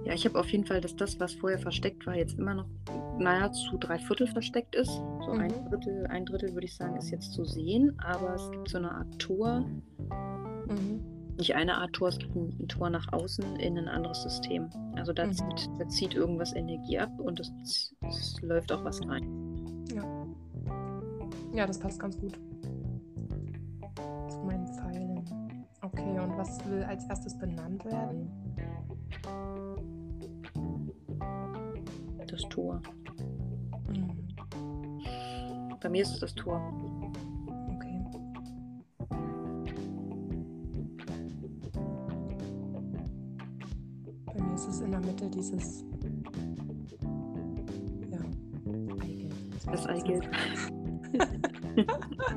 Ja, 0.05 0.13
ich 0.13 0.25
habe 0.25 0.39
auf 0.39 0.49
jeden 0.49 0.65
Fall, 0.65 0.79
dass 0.79 0.95
das, 0.95 1.19
was 1.19 1.33
vorher 1.33 1.59
versteckt 1.59 2.07
war, 2.07 2.15
jetzt 2.15 2.39
immer 2.39 2.53
noch 2.53 2.67
nahezu 3.19 3.77
drei 3.77 3.99
Viertel 3.99 4.27
versteckt 4.27 4.73
ist. 4.73 4.91
So 5.25 5.33
mhm. 5.33 5.41
ein 5.41 5.65
Drittel, 5.69 6.07
ein 6.07 6.25
Drittel 6.25 6.53
würde 6.53 6.67
ich 6.67 6.75
sagen, 6.75 6.95
ist 6.95 7.11
jetzt 7.11 7.33
zu 7.33 7.43
sehen, 7.43 7.99
aber 7.99 8.35
es 8.35 8.49
gibt 8.51 8.69
so 8.69 8.77
eine 8.77 8.91
Art 8.91 9.19
Tor. 9.19 9.65
Nicht 11.41 11.55
eine 11.55 11.75
Art 11.75 11.93
Tor, 11.93 12.09
es 12.09 12.19
gibt 12.19 12.35
ein, 12.35 12.55
ein, 12.59 12.67
Tor 12.67 12.91
nach 12.91 13.11
außen 13.11 13.55
in 13.55 13.75
ein 13.75 13.87
anderes 13.87 14.21
System. 14.21 14.69
Also 14.95 15.11
da, 15.11 15.25
mhm. 15.25 15.33
zieht, 15.33 15.69
da 15.79 15.87
zieht 15.87 16.13
irgendwas 16.13 16.53
Energie 16.53 16.99
ab 16.99 17.09
und 17.17 17.39
es, 17.39 17.51
es, 18.07 18.39
läuft 18.43 18.71
auch 18.71 18.83
was 18.83 19.01
rein. 19.07 19.83
Ja. 19.91 20.03
Ja, 21.55 21.65
das 21.65 21.79
passt 21.79 21.99
ganz 21.99 22.15
gut. 22.19 22.39
Zu 24.29 24.39
meinen 24.45 24.67
Pfeilen. 24.67 25.65
Okay, 25.81 26.19
und 26.19 26.37
was 26.37 26.63
will 26.69 26.83
als 26.83 27.05
erstes 27.05 27.35
benannt 27.35 27.83
werden? 27.85 28.29
Das 32.27 32.41
Tor. 32.49 32.83
Mhm. 33.87 34.27
Bei 35.81 35.89
mir 35.89 36.03
ist 36.03 36.13
es 36.13 36.19
das 36.19 36.35
Tor. 36.35 36.61
Dieses 45.41 45.83
ja, 48.11 48.19
Eigelb. 49.01 49.33
Das 49.71 49.85
Eigelb. 49.87 50.29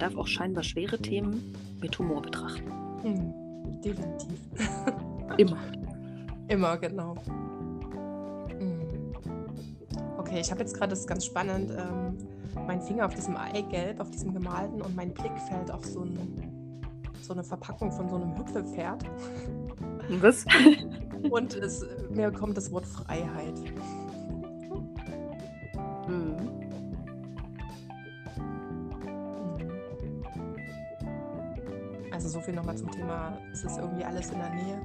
darf 0.00 0.16
auch 0.16 0.26
scheinbar 0.26 0.64
schwere 0.64 0.98
Themen 0.98 1.54
mit 1.80 1.96
Humor 1.98 2.22
betrachten. 2.22 2.70
Mhm. 3.04 3.80
Definitiv. 3.82 4.40
Immer. 5.38 5.58
Immer, 6.48 6.76
genau. 6.78 7.14
Mhm. 8.58 9.12
Okay, 10.18 10.40
ich 10.40 10.50
habe 10.50 10.60
jetzt 10.60 10.74
gerade, 10.74 10.90
das 10.90 11.06
ganz 11.06 11.24
spannend, 11.24 11.70
ähm, 11.70 12.18
mein 12.66 12.82
Finger 12.82 13.06
auf 13.06 13.14
diesem 13.14 13.36
Eigelb, 13.36 14.00
auf 14.00 14.10
diesem 14.10 14.34
gemalten 14.34 14.82
und 14.82 14.96
mein 14.96 15.12
Blick 15.14 15.38
fällt 15.48 15.70
auf 15.70 15.84
so, 15.84 16.02
ein, 16.02 16.18
so 17.24 17.32
eine 17.32 17.44
Verpackung 17.44 17.92
von 17.92 18.08
so 18.08 18.16
einem 18.16 18.36
Hüpfepferd. 18.36 19.04
Was? 20.20 20.44
Und 21.30 21.54
es, 21.54 21.84
mir 22.10 22.32
kommt 22.32 22.56
das 22.56 22.72
Wort 22.72 22.86
Freiheit. 22.86 23.54
Mhm. 26.08 26.36
Also 32.10 32.28
so 32.28 32.40
viel 32.40 32.54
nochmal 32.54 32.76
zum 32.76 32.90
Thema, 32.90 33.38
es 33.52 33.64
ist 33.64 33.78
irgendwie 33.78 34.04
alles 34.04 34.30
in 34.30 34.38
der 34.38 34.50
Nähe. 34.50 34.82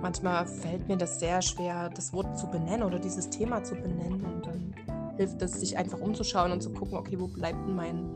Manchmal 0.00 0.46
fällt 0.46 0.88
mir 0.88 0.96
das 0.96 1.20
sehr 1.20 1.42
schwer, 1.42 1.88
das 1.90 2.12
Wort 2.12 2.38
zu 2.38 2.48
benennen 2.48 2.82
oder 2.82 2.98
dieses 2.98 3.30
Thema 3.30 3.62
zu 3.62 3.74
benennen. 3.74 4.24
Und 4.24 4.46
dann 4.46 4.74
hilft 5.16 5.42
es, 5.42 5.52
sich 5.52 5.76
einfach 5.76 6.00
umzuschauen 6.00 6.52
und 6.52 6.62
zu 6.62 6.70
gucken, 6.70 6.96
okay, 6.96 7.18
wo 7.20 7.28
bleibt 7.28 7.58
denn 7.66 7.76
mein, 7.76 8.10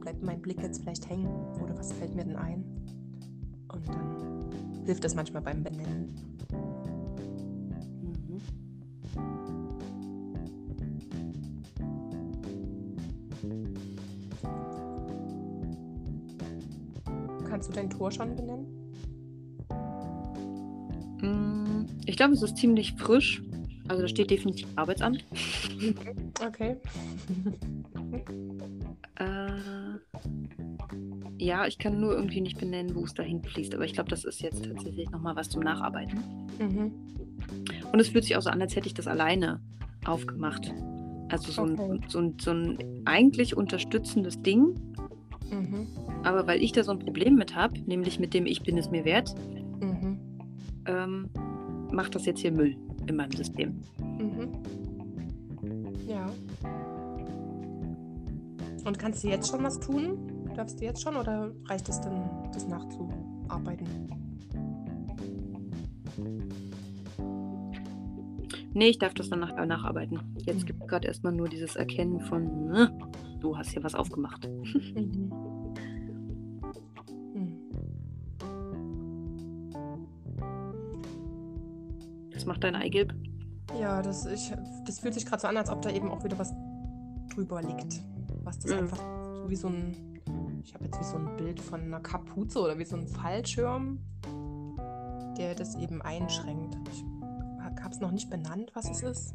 bleibt 0.00 0.22
mein 0.22 0.40
Blick 0.40 0.60
jetzt 0.62 0.80
vielleicht 0.82 1.08
hängen 1.08 1.28
oder 1.62 1.76
was 1.76 1.92
fällt 1.92 2.14
mir 2.14 2.24
denn 2.24 2.36
ein? 2.36 2.64
Und 3.68 3.86
dann 3.88 4.50
hilft 4.86 5.04
es 5.04 5.14
manchmal 5.14 5.42
beim 5.42 5.62
Benennen. 5.62 6.14
Mhm. 8.02 8.40
Kannst 17.48 17.68
du 17.68 17.72
dein 17.72 17.90
Tor 17.90 18.10
schon 18.10 18.34
benennen? 18.34 18.66
Mm, 21.20 21.86
Ich 22.06 22.16
glaube, 22.16 22.34
es 22.34 22.42
ist 22.42 22.56
ziemlich 22.56 22.94
frisch. 22.94 23.42
Also 23.88 24.02
da 24.02 24.08
steht 24.08 24.30
definitiv 24.30 24.68
Arbeitsamt. 24.76 25.24
Okay. 26.44 26.76
Ja, 31.40 31.66
ich 31.66 31.78
kann 31.78 31.98
nur 31.98 32.12
irgendwie 32.14 32.42
nicht 32.42 32.58
benennen, 32.58 32.94
wo 32.94 33.02
es 33.04 33.14
dahin 33.14 33.42
fließt. 33.42 33.74
Aber 33.74 33.84
ich 33.86 33.94
glaube, 33.94 34.10
das 34.10 34.24
ist 34.24 34.42
jetzt 34.42 34.62
tatsächlich 34.62 35.08
nochmal 35.10 35.34
was 35.36 35.48
zum 35.48 35.62
Nacharbeiten. 35.62 36.18
Mhm. 36.58 36.92
Und 37.90 37.98
es 37.98 38.08
fühlt 38.08 38.24
sich 38.24 38.36
auch 38.36 38.42
so 38.42 38.50
an, 38.50 38.60
als 38.60 38.76
hätte 38.76 38.86
ich 38.88 38.94
das 38.94 39.06
alleine 39.06 39.58
aufgemacht. 40.04 40.70
Also 41.30 41.50
so, 41.50 41.62
Okay. 41.62 41.82
ein, 41.82 42.00
so, 42.08 42.18
ein, 42.18 42.34
so 42.38 42.50
ein 42.50 42.78
eigentlich 43.06 43.56
unterstützendes 43.56 44.42
Ding. 44.42 44.74
Mhm. 45.50 45.86
Aber 46.24 46.46
weil 46.46 46.62
ich 46.62 46.72
da 46.72 46.84
so 46.84 46.92
ein 46.92 46.98
Problem 46.98 47.36
mit 47.36 47.56
habe, 47.56 47.80
nämlich 47.86 48.20
mit 48.20 48.34
dem 48.34 48.44
Ich 48.44 48.62
bin 48.62 48.76
es 48.76 48.90
mir 48.90 49.06
wert, 49.06 49.34
Mhm. 49.80 50.18
ähm, 50.86 51.30
macht 51.90 52.14
das 52.14 52.26
jetzt 52.26 52.40
hier 52.40 52.52
Müll 52.52 52.76
in 53.06 53.16
meinem 53.16 53.32
System. 53.32 53.80
Mhm. 53.98 54.48
Ja. 56.06 56.26
Und 58.84 58.98
kannst 58.98 59.24
du 59.24 59.28
jetzt 59.28 59.48
schon 59.48 59.62
was 59.62 59.80
tun? 59.80 60.18
Darfst 60.56 60.80
du 60.80 60.84
jetzt 60.84 61.02
schon 61.02 61.16
oder 61.16 61.50
reicht 61.66 61.88
es 61.88 62.00
dann, 62.00 62.50
das 62.52 62.66
nachzuarbeiten? 62.68 63.86
Nee, 68.72 68.88
ich 68.90 68.98
darf 68.98 69.14
das 69.14 69.28
dann 69.30 69.40
nach, 69.40 69.54
nacharbeiten. 69.66 70.20
Jetzt 70.44 70.62
Mhm. 70.62 70.66
gibt 70.66 70.82
es 70.82 70.88
gerade 70.88 71.08
erstmal 71.08 71.32
nur 71.32 71.48
dieses 71.48 71.76
Erkennen 71.76 72.20
von, 72.20 72.66
ne, 72.66 72.96
du 73.40 73.56
hast 73.56 73.70
hier 73.70 73.82
was 73.82 73.94
aufgemacht. 73.94 74.48
Mhm. 74.94 75.30
Das 82.32 82.44
macht 82.46 82.64
dein 82.64 82.74
Eigelb. 82.74 83.12
Ja, 83.80 84.02
das, 84.02 84.26
ich, 84.26 84.52
das 84.86 85.00
fühlt 85.00 85.14
sich 85.14 85.26
gerade 85.26 85.40
so 85.42 85.48
an, 85.48 85.56
als 85.56 85.70
ob 85.70 85.82
da 85.82 85.90
eben 85.90 86.08
auch 86.10 86.24
wieder 86.24 86.38
was 86.38 86.52
drüber 87.34 87.62
liegt. 87.62 88.02
Was 88.44 88.58
das 88.58 88.72
Mhm. 88.72 88.78
einfach 88.78 88.98
so 89.36 89.48
wie 89.50 89.56
so 89.56 89.68
ein. 89.68 89.94
Ich 90.70 90.74
habe 90.74 90.84
jetzt 90.84 91.00
wie 91.00 91.04
so 91.04 91.16
ein 91.16 91.36
Bild 91.36 91.58
von 91.58 91.80
einer 91.80 91.98
Kapuze 91.98 92.60
oder 92.60 92.78
wie 92.78 92.84
so 92.84 92.94
ein 92.94 93.04
Fallschirm, 93.08 93.98
der 95.36 95.56
das 95.56 95.74
eben 95.74 96.00
einschränkt. 96.00 96.78
Ich 96.88 97.04
habe 97.82 97.90
es 97.92 97.98
noch 97.98 98.12
nicht 98.12 98.30
benannt, 98.30 98.70
was 98.74 98.88
es 98.88 99.02
ist. 99.02 99.34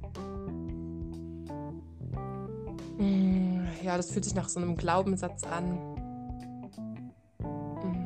Mm, 2.97 3.65
Ja, 3.83 3.97
das 3.97 4.11
fühlt 4.11 4.23
sich 4.23 4.33
nach 4.33 4.47
so 4.47 4.61
einem 4.61 4.77
Glaubenssatz 4.77 5.43
an. 5.43 5.73
Mm, 7.39 8.05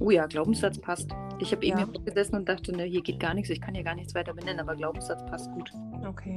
Oh 0.00 0.10
ja, 0.10 0.26
Glaubenssatz 0.26 0.78
passt. 0.80 1.08
Ich 1.38 1.52
habe 1.52 1.64
eben 1.64 1.78
Ja. 1.78 1.86
hier 1.86 2.02
gesessen 2.02 2.34
und 2.34 2.48
dachte, 2.48 2.72
ne, 2.72 2.82
hier 2.82 3.02
geht 3.02 3.20
gar 3.20 3.32
nichts, 3.34 3.48
ich 3.50 3.60
kann 3.60 3.74
hier 3.76 3.84
gar 3.84 3.94
nichts 3.94 4.12
weiter 4.16 4.34
benennen, 4.34 4.58
aber 4.58 4.74
Glaubenssatz 4.74 5.24
passt 5.26 5.52
gut. 5.52 5.72
Okay. 6.04 6.36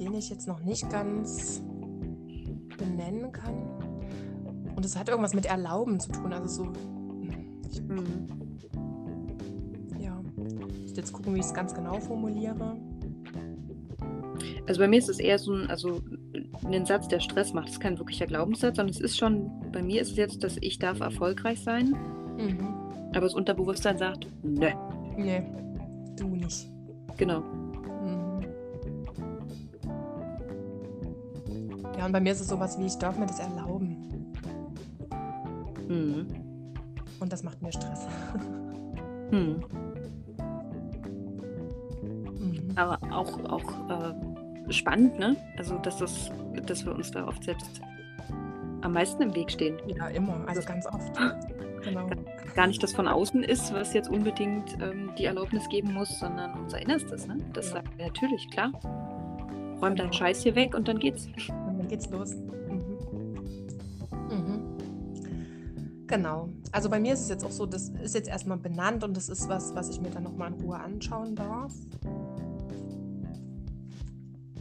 Den 0.00 0.14
ich 0.14 0.30
jetzt 0.30 0.48
noch 0.48 0.64
nicht 0.64 0.88
ganz 0.90 1.62
benennen 2.78 3.30
kann. 3.32 3.54
Und 4.74 4.84
es 4.84 4.98
hat 4.98 5.08
irgendwas 5.10 5.34
mit 5.34 5.44
Erlauben 5.46 6.00
zu 6.00 6.10
tun. 6.10 6.32
Also 6.32 6.64
so. 6.64 6.72
Ich, 7.70 7.82
Mhm. 7.82 8.28
ja. 10.00 10.18
Ich 10.74 10.82
muss 10.82 10.96
jetzt 10.96 11.12
gucken, 11.12 11.34
wie 11.34 11.38
ich 11.40 11.44
es 11.44 11.52
ganz 11.54 11.74
genau 11.74 12.00
formuliere. 12.00 12.76
Also 14.66 14.80
bei 14.80 14.88
mir 14.88 14.98
ist 14.98 15.08
es 15.10 15.18
eher 15.18 15.38
so 15.38 15.52
ein, 15.52 15.68
also 15.68 16.00
ein 16.64 16.86
Satz, 16.86 17.08
der 17.08 17.20
Stress 17.20 17.52
macht. 17.52 17.66
Das 17.66 17.74
ist 17.74 17.80
kein 17.80 17.98
wirklicher 17.98 18.26
Glaubenssatz, 18.26 18.76
sondern 18.76 18.94
es 18.94 19.00
ist 19.00 19.18
schon, 19.18 19.50
bei 19.72 19.82
mir 19.82 20.00
ist 20.00 20.12
es 20.12 20.16
jetzt, 20.16 20.42
dass 20.44 20.56
ich 20.60 20.78
darf 20.78 21.00
erfolgreich 21.00 21.60
sein, 21.62 21.94
Mhm. 22.38 22.68
aber 23.10 23.20
das 23.20 23.34
Unterbewusstsein 23.34 23.98
sagt, 23.98 24.26
nö, 24.42 24.68
Nee, 25.18 25.42
du 26.16 26.28
nicht. 26.28 26.70
genau. 27.16 27.42
Ja, 32.00 32.06
und 32.06 32.12
bei 32.12 32.20
mir 32.20 32.32
ist 32.32 32.40
es 32.40 32.48
sowas 32.48 32.78
wie, 32.78 32.86
ich 32.86 32.96
darf 32.96 33.18
mir 33.18 33.26
das 33.26 33.40
erlauben. 33.40 34.32
Mhm. 35.86 36.26
Und 37.20 37.30
das 37.30 37.42
macht 37.42 37.60
mir 37.60 37.70
Stress. 37.70 38.06
Mhm. 39.30 39.62
Mhm. 42.38 42.72
Aber 42.74 42.98
auch, 43.12 43.38
auch 43.44 43.90
äh, 43.90 44.72
spannend, 44.72 45.18
ne? 45.18 45.36
Also, 45.58 45.76
dass, 45.76 45.98
das, 45.98 46.30
dass 46.64 46.86
wir 46.86 46.94
uns 46.94 47.10
da 47.10 47.28
oft 47.28 47.44
selbst 47.44 47.82
am 48.80 48.94
meisten 48.94 49.22
im 49.22 49.34
Weg 49.34 49.50
stehen. 49.50 49.76
Ja, 49.86 50.08
immer. 50.08 50.42
Also 50.46 50.62
ganz 50.62 50.86
oft. 50.86 51.12
Genau. 51.82 52.10
Gar 52.54 52.66
nicht 52.66 52.82
das 52.82 52.92
von 52.92 53.08
außen 53.08 53.42
ist, 53.42 53.72
was 53.72 53.94
jetzt 53.94 54.10
unbedingt 54.10 54.76
ähm, 54.82 55.12
die 55.16 55.24
Erlaubnis 55.24 55.66
geben 55.70 55.94
muss, 55.94 56.18
sondern 56.18 56.52
unser 56.60 56.78
Innerstes, 56.82 57.26
ne? 57.26 57.38
Das 57.54 57.68
Ja. 57.70 57.76
sagt 57.76 57.98
natürlich, 57.98 58.50
klar. 58.50 58.70
Räum 59.80 59.96
deinen 59.96 59.96
Genau. 59.96 60.12
Scheiß 60.12 60.42
hier 60.42 60.54
weg 60.54 60.74
und 60.74 60.88
dann 60.88 60.98
geht's. 60.98 61.26
Dann 61.80 61.88
geht's 61.88 62.10
los. 62.10 62.34
Mhm. 62.34 62.98
Mhm. 64.30 64.76
Genau. 66.06 66.48
Also 66.72 66.90
bei 66.90 67.00
mir 67.00 67.14
ist 67.14 67.20
es 67.20 67.28
jetzt 67.30 67.42
auch 67.44 67.50
so, 67.50 67.64
das 67.64 67.88
ist 67.88 68.14
jetzt 68.14 68.28
erstmal 68.28 68.58
benannt 68.58 69.02
und 69.02 69.16
das 69.16 69.30
ist 69.30 69.48
was, 69.48 69.74
was 69.74 69.88
ich 69.88 70.00
mir 70.00 70.10
dann 70.10 70.24
nochmal 70.24 70.52
in 70.52 70.60
Ruhe 70.60 70.76
anschauen 70.78 71.34
darf. 71.34 71.72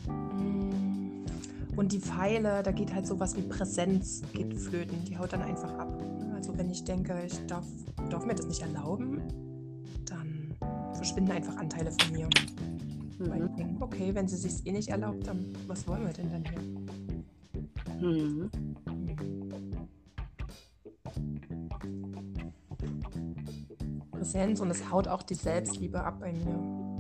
Mm. 0.08 1.26
Und 1.76 1.92
die 1.92 2.00
Pfeile, 2.00 2.64
da 2.64 2.72
geht 2.72 2.94
halt 2.94 3.06
sowas 3.06 3.36
wie 3.36 3.42
Präsenz 3.42 4.22
geht 4.34 4.54
flöten. 4.54 5.04
Die 5.06 5.18
haut 5.18 5.34
dann 5.34 5.42
einfach 5.42 5.74
ab. 5.78 6.02
Also 6.36 6.58
wenn 6.58 6.70
ich 6.70 6.86
denke, 6.86 7.22
ich 7.26 7.46
darf, 7.48 7.66
darf 8.10 8.26
mir 8.26 8.36
das 8.36 8.46
nicht 8.46 8.62
erlauben, 8.62 9.22
dann 10.06 10.54
verschwinden 10.94 11.32
einfach 11.32 11.58
Anteile 11.58 11.92
von 11.92 12.14
mir. 12.14 12.30
Weil 13.20 13.44
ich 13.44 13.52
Mhm. 13.52 13.56
denke, 13.58 13.84
okay, 13.84 14.16
wenn 14.16 14.28
sie 14.28 14.38
sich 14.38 14.66
eh 14.66 14.72
nicht 14.72 14.90
erlaubt, 14.90 15.28
dann 15.28 15.46
was 15.68 15.86
wollen 15.88 16.06
wir 16.06 16.14
denn 16.14 16.32
dann 16.32 16.44
hier? 16.44 16.62
Mhm. 18.00 18.50
Präsenz 24.12 24.60
und 24.60 24.70
es 24.70 24.90
haut 24.92 25.08
auch 25.08 25.24
die 25.24 25.34
Selbstliebe 25.34 26.02
ab 26.04 26.20
bei 26.20 26.32
mir. 26.32 26.46
Mhm. 26.46 27.00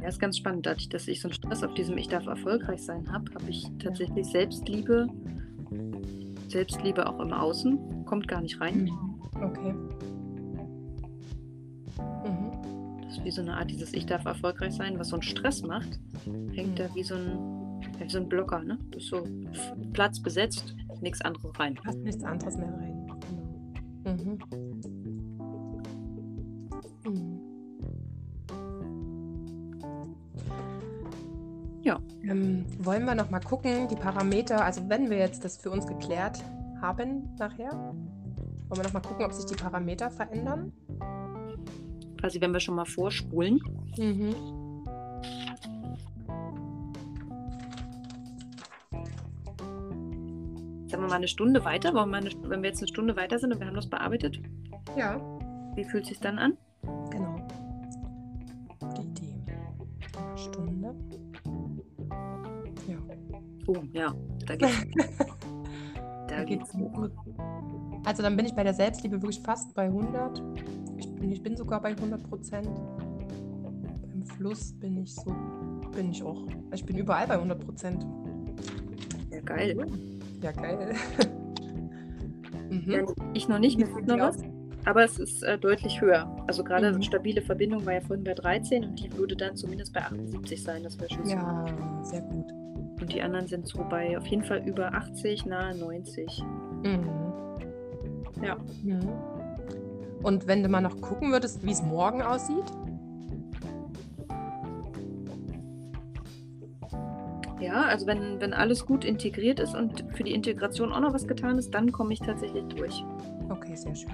Ja, 0.00 0.08
ist 0.08 0.18
ganz 0.18 0.38
spannend. 0.38 0.66
Dadurch, 0.66 0.88
dass 0.88 1.08
ich 1.08 1.20
so 1.20 1.28
einen 1.28 1.34
Stress 1.34 1.62
auf 1.62 1.74
diesem 1.74 1.98
Ich 1.98 2.08
darf 2.08 2.26
erfolgreich 2.26 2.82
sein 2.82 3.10
habe, 3.12 3.32
habe 3.34 3.50
ich 3.50 3.66
tatsächlich 3.78 4.26
Selbstliebe. 4.26 5.08
Selbstliebe 6.60 7.06
auch 7.06 7.20
im 7.20 7.34
Außen. 7.34 8.04
Kommt 8.06 8.28
gar 8.28 8.40
nicht 8.40 8.58
rein. 8.62 8.90
Okay. 9.34 9.74
Mhm. 12.24 13.02
Das 13.02 13.18
ist 13.18 13.24
wie 13.24 13.30
so 13.30 13.42
eine 13.42 13.58
Art 13.58 13.70
dieses 13.70 13.92
Ich 13.92 14.06
darf 14.06 14.24
erfolgreich 14.24 14.72
sein, 14.72 14.98
was 14.98 15.08
so 15.08 15.16
einen 15.16 15.22
Stress 15.22 15.62
macht. 15.62 16.00
Hängt 16.54 16.70
Mhm. 16.70 16.76
da 16.76 16.94
wie 16.94 17.02
so 17.02 17.14
ein 17.14 17.38
Ja, 18.00 18.08
so 18.08 18.18
ein 18.18 18.28
Blocker, 18.28 18.62
ne? 18.64 18.78
Das 18.90 19.02
ist 19.02 19.10
so 19.10 19.22
Platz 19.92 20.18
besetzt, 20.20 20.74
nichts 21.02 21.20
anderes 21.20 21.50
rein. 21.58 21.74
Passt 21.74 21.98
nichts 22.02 22.24
anderes 22.24 22.56
mehr 22.56 22.72
rein. 22.72 23.06
Genau. 24.04 24.16
Mhm. 24.16 24.30
Mhm. 24.32 24.38
Ja. 31.86 32.00
Ähm, 32.24 32.66
wollen 32.80 33.04
wir 33.04 33.14
noch 33.14 33.30
mal 33.30 33.38
gucken, 33.38 33.86
die 33.86 33.94
Parameter, 33.94 34.64
also 34.64 34.88
wenn 34.88 35.08
wir 35.08 35.18
jetzt 35.18 35.44
das 35.44 35.56
für 35.56 35.70
uns 35.70 35.86
geklärt 35.86 36.42
haben 36.82 37.32
nachher, 37.38 37.70
wollen 37.70 38.76
wir 38.76 38.82
noch 38.82 38.92
mal 38.92 39.02
gucken, 39.02 39.24
ob 39.24 39.32
sich 39.32 39.44
die 39.44 39.54
Parameter 39.54 40.10
verändern? 40.10 40.72
Quasi, 42.18 42.40
wenn 42.40 42.52
wir 42.52 42.58
schon 42.58 42.74
mal 42.74 42.86
vorspulen. 42.86 43.60
Mhm. 43.96 44.34
Sagen 50.88 51.02
wir 51.04 51.08
mal 51.08 51.12
eine 51.12 51.28
Stunde 51.28 51.64
weiter, 51.64 51.92
wir 52.10 52.16
eine, 52.18 52.30
wenn 52.42 52.62
wir 52.62 52.68
jetzt 52.68 52.80
eine 52.80 52.88
Stunde 52.88 53.14
weiter 53.14 53.38
sind 53.38 53.52
und 53.52 53.60
wir 53.60 53.66
haben 53.68 53.76
das 53.76 53.88
bearbeitet. 53.88 54.40
Ja. 54.96 55.20
Wie 55.76 55.84
fühlt 55.84 56.02
es 56.02 56.08
sich 56.08 56.18
dann 56.18 56.40
an? 56.40 56.56
Ja. 63.96 64.14
Da 64.46 64.56
geht's. 64.56 64.88
da, 66.28 66.44
geht's 66.44 66.74
hoch. 66.74 67.08
Also 68.04 68.22
dann 68.22 68.36
bin 68.36 68.46
ich 68.46 68.54
bei 68.54 68.62
der 68.62 68.74
Selbstliebe 68.74 69.20
wirklich 69.20 69.40
fast 69.40 69.74
bei 69.74 69.86
100. 69.86 70.42
Ich 70.98 71.12
bin, 71.14 71.32
ich 71.32 71.42
bin 71.42 71.56
sogar 71.56 71.80
bei 71.80 71.90
100 71.90 72.22
Prozent. 72.28 72.68
Beim 74.08 74.24
Fluss 74.36 74.72
bin 74.78 74.98
ich 74.98 75.14
so, 75.14 75.34
bin 75.94 76.10
ich 76.10 76.22
auch. 76.22 76.46
Ich 76.72 76.84
bin 76.84 76.96
überall 76.96 77.26
bei 77.26 77.34
100 77.34 77.64
Prozent. 77.64 78.06
Ja, 79.30 79.40
geil. 79.40 79.76
Ja, 80.42 80.52
geil. 80.52 80.94
mhm. 82.70 82.84
ja, 82.86 83.02
ich 83.34 83.48
noch 83.48 83.58
nicht, 83.58 83.78
mir 83.78 83.86
fehlt 83.86 84.06
noch 84.06 84.18
was. 84.18 84.38
Aber 84.84 85.02
es 85.02 85.18
ist 85.18 85.42
äh, 85.42 85.58
deutlich 85.58 86.00
höher. 86.00 86.30
Also 86.46 86.62
gerade 86.62 86.92
mhm. 86.92 87.02
stabile 87.02 87.42
Verbindung 87.42 87.84
war 87.84 87.94
ja 87.94 88.00
vorhin 88.00 88.22
bei 88.22 88.34
13 88.34 88.84
und 88.84 89.00
die 89.00 89.12
würde 89.14 89.34
dann 89.34 89.56
zumindest 89.56 89.92
bei 89.92 90.00
78 90.00 90.62
sein. 90.62 90.84
Das 90.84 90.98
wäre 91.00 91.12
schon 91.12 91.28
Ja, 91.28 91.66
sehr 92.02 92.20
gut. 92.22 92.55
Und 93.06 93.12
die 93.12 93.22
anderen 93.22 93.46
sind 93.46 93.68
so 93.68 93.86
bei 93.88 94.18
auf 94.18 94.26
jeden 94.26 94.42
Fall 94.42 94.66
über 94.66 94.92
80, 94.92 95.46
nahe 95.46 95.76
90. 95.76 96.42
Mhm. 96.82 97.08
Ja. 98.42 98.56
Mhm. 98.82 99.08
Und 100.24 100.48
wenn 100.48 100.64
du 100.64 100.68
mal 100.68 100.80
noch 100.80 101.00
gucken 101.00 101.30
würdest, 101.30 101.64
wie 101.64 101.70
es 101.70 101.84
morgen 101.84 102.20
aussieht? 102.20 102.64
Ja, 107.60 107.82
also 107.84 108.08
wenn, 108.08 108.40
wenn 108.40 108.52
alles 108.52 108.84
gut 108.84 109.04
integriert 109.04 109.60
ist 109.60 109.76
und 109.76 110.04
für 110.16 110.24
die 110.24 110.32
Integration 110.32 110.92
auch 110.92 110.98
noch 110.98 111.14
was 111.14 111.28
getan 111.28 111.58
ist, 111.58 111.72
dann 111.72 111.92
komme 111.92 112.12
ich 112.12 112.18
tatsächlich 112.18 112.64
durch. 112.74 113.04
Okay, 113.48 113.76
sehr 113.76 113.94
schön. 113.94 114.10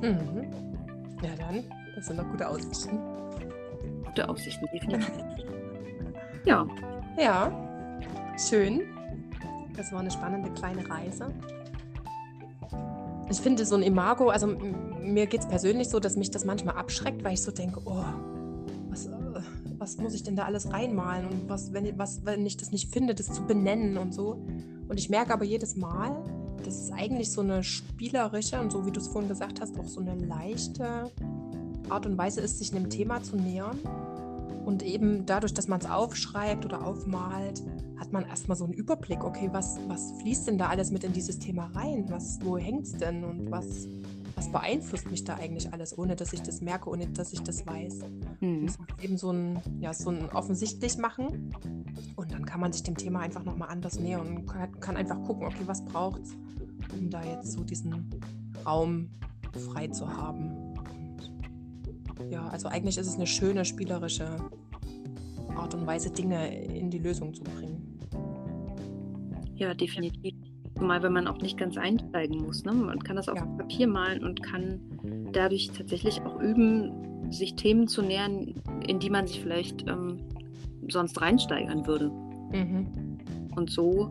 Mhm. 0.00 0.50
Ja, 1.22 1.28
dann, 1.38 1.62
das 1.94 2.06
sind 2.06 2.16
noch 2.16 2.30
gute 2.30 2.48
Aussichten. 2.48 2.98
Gute 4.06 4.26
Aussichten, 4.30 4.64
definitiv. 4.72 5.12
ja. 6.46 6.66
Ja, 7.18 7.65
schön. 8.38 8.82
Das 9.76 9.92
war 9.92 10.00
eine 10.00 10.10
spannende 10.10 10.50
kleine 10.52 10.88
Reise 10.88 11.32
ich 13.28 13.40
finde 13.40 13.64
so 13.64 13.74
ein 13.74 13.82
Imago, 13.82 14.28
also 14.28 14.46
mir 14.46 15.26
geht 15.26 15.40
es 15.40 15.46
persönlich 15.46 15.88
so, 15.88 15.98
dass 15.98 16.16
mich 16.16 16.30
das 16.30 16.44
manchmal 16.44 16.76
abschreckt, 16.76 17.24
weil 17.24 17.34
ich 17.34 17.42
so 17.42 17.50
denke, 17.50 17.80
oh, 17.84 18.04
was, 18.88 19.06
äh, 19.06 19.10
was 19.78 19.96
muss 19.98 20.14
ich 20.14 20.22
denn 20.22 20.36
da 20.36 20.44
alles 20.44 20.72
reinmalen 20.72 21.26
und 21.26 21.48
was 21.48 21.72
wenn, 21.72 21.98
was, 21.98 22.24
wenn 22.24 22.46
ich 22.46 22.56
das 22.56 22.70
nicht 22.70 22.92
finde, 22.92 23.14
das 23.14 23.26
zu 23.32 23.42
benennen 23.42 23.96
und 23.98 24.14
so. 24.14 24.38
Und 24.88 24.98
ich 24.98 25.10
merke 25.10 25.32
aber 25.32 25.44
jedes 25.44 25.76
Mal, 25.76 26.16
dass 26.64 26.80
es 26.80 26.92
eigentlich 26.92 27.32
so 27.32 27.40
eine 27.40 27.62
spielerische 27.64 28.60
und 28.60 28.70
so 28.70 28.86
wie 28.86 28.92
du 28.92 29.00
es 29.00 29.08
vorhin 29.08 29.28
gesagt 29.28 29.60
hast, 29.60 29.78
auch 29.78 29.88
so 29.88 30.00
eine 30.00 30.14
leichte 30.14 31.10
Art 31.88 32.06
und 32.06 32.16
Weise 32.16 32.40
ist, 32.40 32.58
sich 32.58 32.74
einem 32.74 32.90
Thema 32.90 33.22
zu 33.22 33.36
nähern 33.36 33.78
und 34.66 34.82
eben 34.82 35.24
dadurch, 35.26 35.54
dass 35.54 35.68
man 35.68 35.78
es 35.78 35.88
aufschreibt 35.88 36.64
oder 36.64 36.84
aufmalt, 36.84 37.62
hat 38.00 38.12
man 38.12 38.26
erstmal 38.26 38.56
so 38.56 38.64
einen 38.64 38.72
Überblick, 38.72 39.22
okay, 39.22 39.48
was, 39.52 39.78
was 39.86 40.12
fließt 40.20 40.48
denn 40.48 40.58
da 40.58 40.66
alles 40.66 40.90
mit 40.90 41.04
in 41.04 41.12
dieses 41.12 41.38
Thema 41.38 41.70
rein? 41.72 42.06
Was, 42.08 42.40
wo 42.42 42.58
hängt 42.58 42.84
es 42.84 42.92
denn 42.94 43.22
und 43.22 43.48
was, 43.52 43.86
was 44.34 44.50
beeinflusst 44.50 45.08
mich 45.08 45.22
da 45.22 45.36
eigentlich 45.36 45.72
alles, 45.72 45.96
ohne 45.96 46.16
dass 46.16 46.32
ich 46.32 46.42
das 46.42 46.62
merke, 46.62 46.90
ohne 46.90 47.06
dass 47.06 47.32
ich 47.32 47.42
das 47.42 47.64
weiß? 47.64 48.00
Mhm. 48.40 48.66
Das 48.66 48.78
eben 49.00 49.16
so 49.16 49.30
ein, 49.30 49.60
ja, 49.78 49.94
so 49.94 50.10
ein 50.10 50.28
offensichtlich 50.30 50.98
machen 50.98 51.54
und 52.16 52.32
dann 52.32 52.44
kann 52.44 52.58
man 52.58 52.72
sich 52.72 52.82
dem 52.82 52.96
Thema 52.96 53.20
einfach 53.20 53.44
nochmal 53.44 53.68
anders 53.68 54.00
nähern 54.00 54.36
und 54.36 54.46
kann, 54.46 54.80
kann 54.80 54.96
einfach 54.96 55.22
gucken, 55.22 55.46
okay, 55.46 55.62
was 55.66 55.84
braucht 55.84 56.22
es, 56.22 56.32
um 56.92 57.08
da 57.08 57.22
jetzt 57.22 57.52
so 57.52 57.62
diesen 57.62 58.20
Raum 58.64 59.10
frei 59.52 59.86
zu 59.86 60.08
haben 60.08 60.65
ja, 62.30 62.48
also 62.48 62.68
eigentlich 62.68 62.98
ist 62.98 63.06
es 63.06 63.16
eine 63.16 63.26
schöne 63.26 63.64
spielerische 63.64 64.26
Art 65.54 65.74
und 65.74 65.86
Weise, 65.86 66.10
Dinge 66.10 66.64
in 66.64 66.90
die 66.90 66.98
Lösung 66.98 67.34
zu 67.34 67.42
bringen. 67.42 67.98
Ja, 69.56 69.74
definitiv. 69.74 70.34
Zumal 70.76 71.02
wenn 71.02 71.12
man 71.12 71.26
auch 71.26 71.38
nicht 71.38 71.56
ganz 71.56 71.78
einsteigen 71.78 72.42
muss. 72.42 72.64
Ne? 72.64 72.72
Man 72.72 73.02
kann 73.02 73.16
das 73.16 73.28
auf 73.28 73.38
ja. 73.38 73.46
Papier 73.46 73.86
malen 73.86 74.22
und 74.22 74.42
kann 74.42 74.78
dadurch 75.32 75.68
tatsächlich 75.68 76.20
auch 76.22 76.38
üben, 76.40 77.32
sich 77.32 77.54
Themen 77.54 77.88
zu 77.88 78.02
nähern, 78.02 78.54
in 78.86 78.98
die 78.98 79.08
man 79.08 79.26
sich 79.26 79.40
vielleicht 79.40 79.88
ähm, 79.88 80.18
sonst 80.88 81.20
reinsteigern 81.20 81.86
würde. 81.86 82.10
Mhm. 82.52 83.18
Und 83.56 83.70
so 83.70 84.10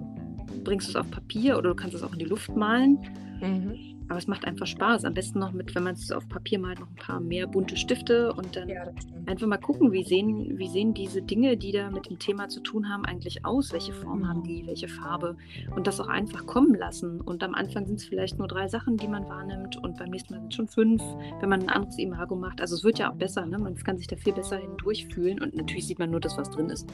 bringst 0.64 0.88
du 0.88 0.92
es 0.92 0.96
auf 0.96 1.10
Papier 1.12 1.58
oder 1.58 1.70
du 1.70 1.76
kannst 1.76 1.96
es 1.96 2.04
auch 2.04 2.14
in 2.14 2.20
die 2.20 2.26
Luft 2.26 2.56
malen. 2.56 3.00
Mhm. 3.42 3.95
Aber 4.08 4.18
es 4.18 4.28
macht 4.28 4.46
einfach 4.46 4.68
Spaß. 4.68 5.06
Am 5.06 5.14
besten 5.14 5.40
noch 5.40 5.52
mit, 5.52 5.74
wenn 5.76 5.84
man 5.84 5.94
es 5.94 6.12
auf 6.12 6.28
Papier 6.30 6.60
malt, 6.60 6.80
noch 6.80 6.90
ein 6.90 6.96
paar 6.96 7.20
mehr 7.20 7.48
bunte 7.48 7.76
Stifte 7.78 8.34
und 8.34 8.56
dann 8.56 8.70
ja, 8.70 8.84
einfach 9.26 9.48
mal 9.48 9.58
gucken, 9.58 9.92
wie 9.92 10.04
sehen, 10.04 10.58
wie 10.58 10.68
sehen 10.68 10.94
diese 10.94 11.22
Dinge, 11.22 11.58
die 11.58 11.72
da 11.72 11.90
mit 11.90 12.10
dem 12.10 12.20
Thema 12.20 12.48
zu 12.48 12.60
tun 12.60 12.90
haben, 12.90 13.06
eigentlich 13.06 13.46
aus? 13.46 13.74
Welche 13.74 13.94
Form 13.94 14.20
mhm. 14.20 14.28
haben 14.28 14.44
die? 14.44 14.66
Welche 14.68 14.88
Farbe? 14.88 15.38
Und 15.76 15.88
das 15.88 16.00
auch 16.00 16.08
einfach 16.08 16.46
kommen 16.46 16.76
lassen. 16.76 17.22
Und 17.22 17.44
am 17.44 17.56
Anfang 17.56 17.86
sind 17.86 18.00
es 18.00 18.06
vielleicht 18.06 18.38
nur 18.38 18.48
drei 18.48 18.68
Sachen, 18.68 18.98
die 18.98 19.08
man 19.08 19.28
wahrnimmt 19.28 19.78
und 19.78 19.98
beim 19.98 20.10
nächsten 20.10 20.34
Mal 20.34 20.42
sind 20.42 20.50
es 20.50 20.56
schon 20.56 20.68
fünf, 20.68 21.02
wenn 21.40 21.50
man 21.50 21.62
ein 21.62 21.70
anderes 21.70 21.98
Imago 21.98 22.36
macht. 22.36 22.62
Also 22.62 22.76
es 22.76 22.84
wird 22.84 23.00
ja 23.00 23.12
auch 23.12 23.16
besser, 23.16 23.46
ne? 23.46 23.58
man 23.58 23.76
kann 23.76 23.98
sich 23.98 24.08
da 24.08 24.16
viel 24.16 24.34
besser 24.34 24.58
hindurchfühlen 24.58 25.42
und 25.42 25.56
natürlich 25.56 25.88
sieht 25.88 26.00
man 26.00 26.12
nur 26.12 26.20
das, 26.20 26.38
was 26.38 26.50
drin 26.50 26.70
ist. 26.70 26.88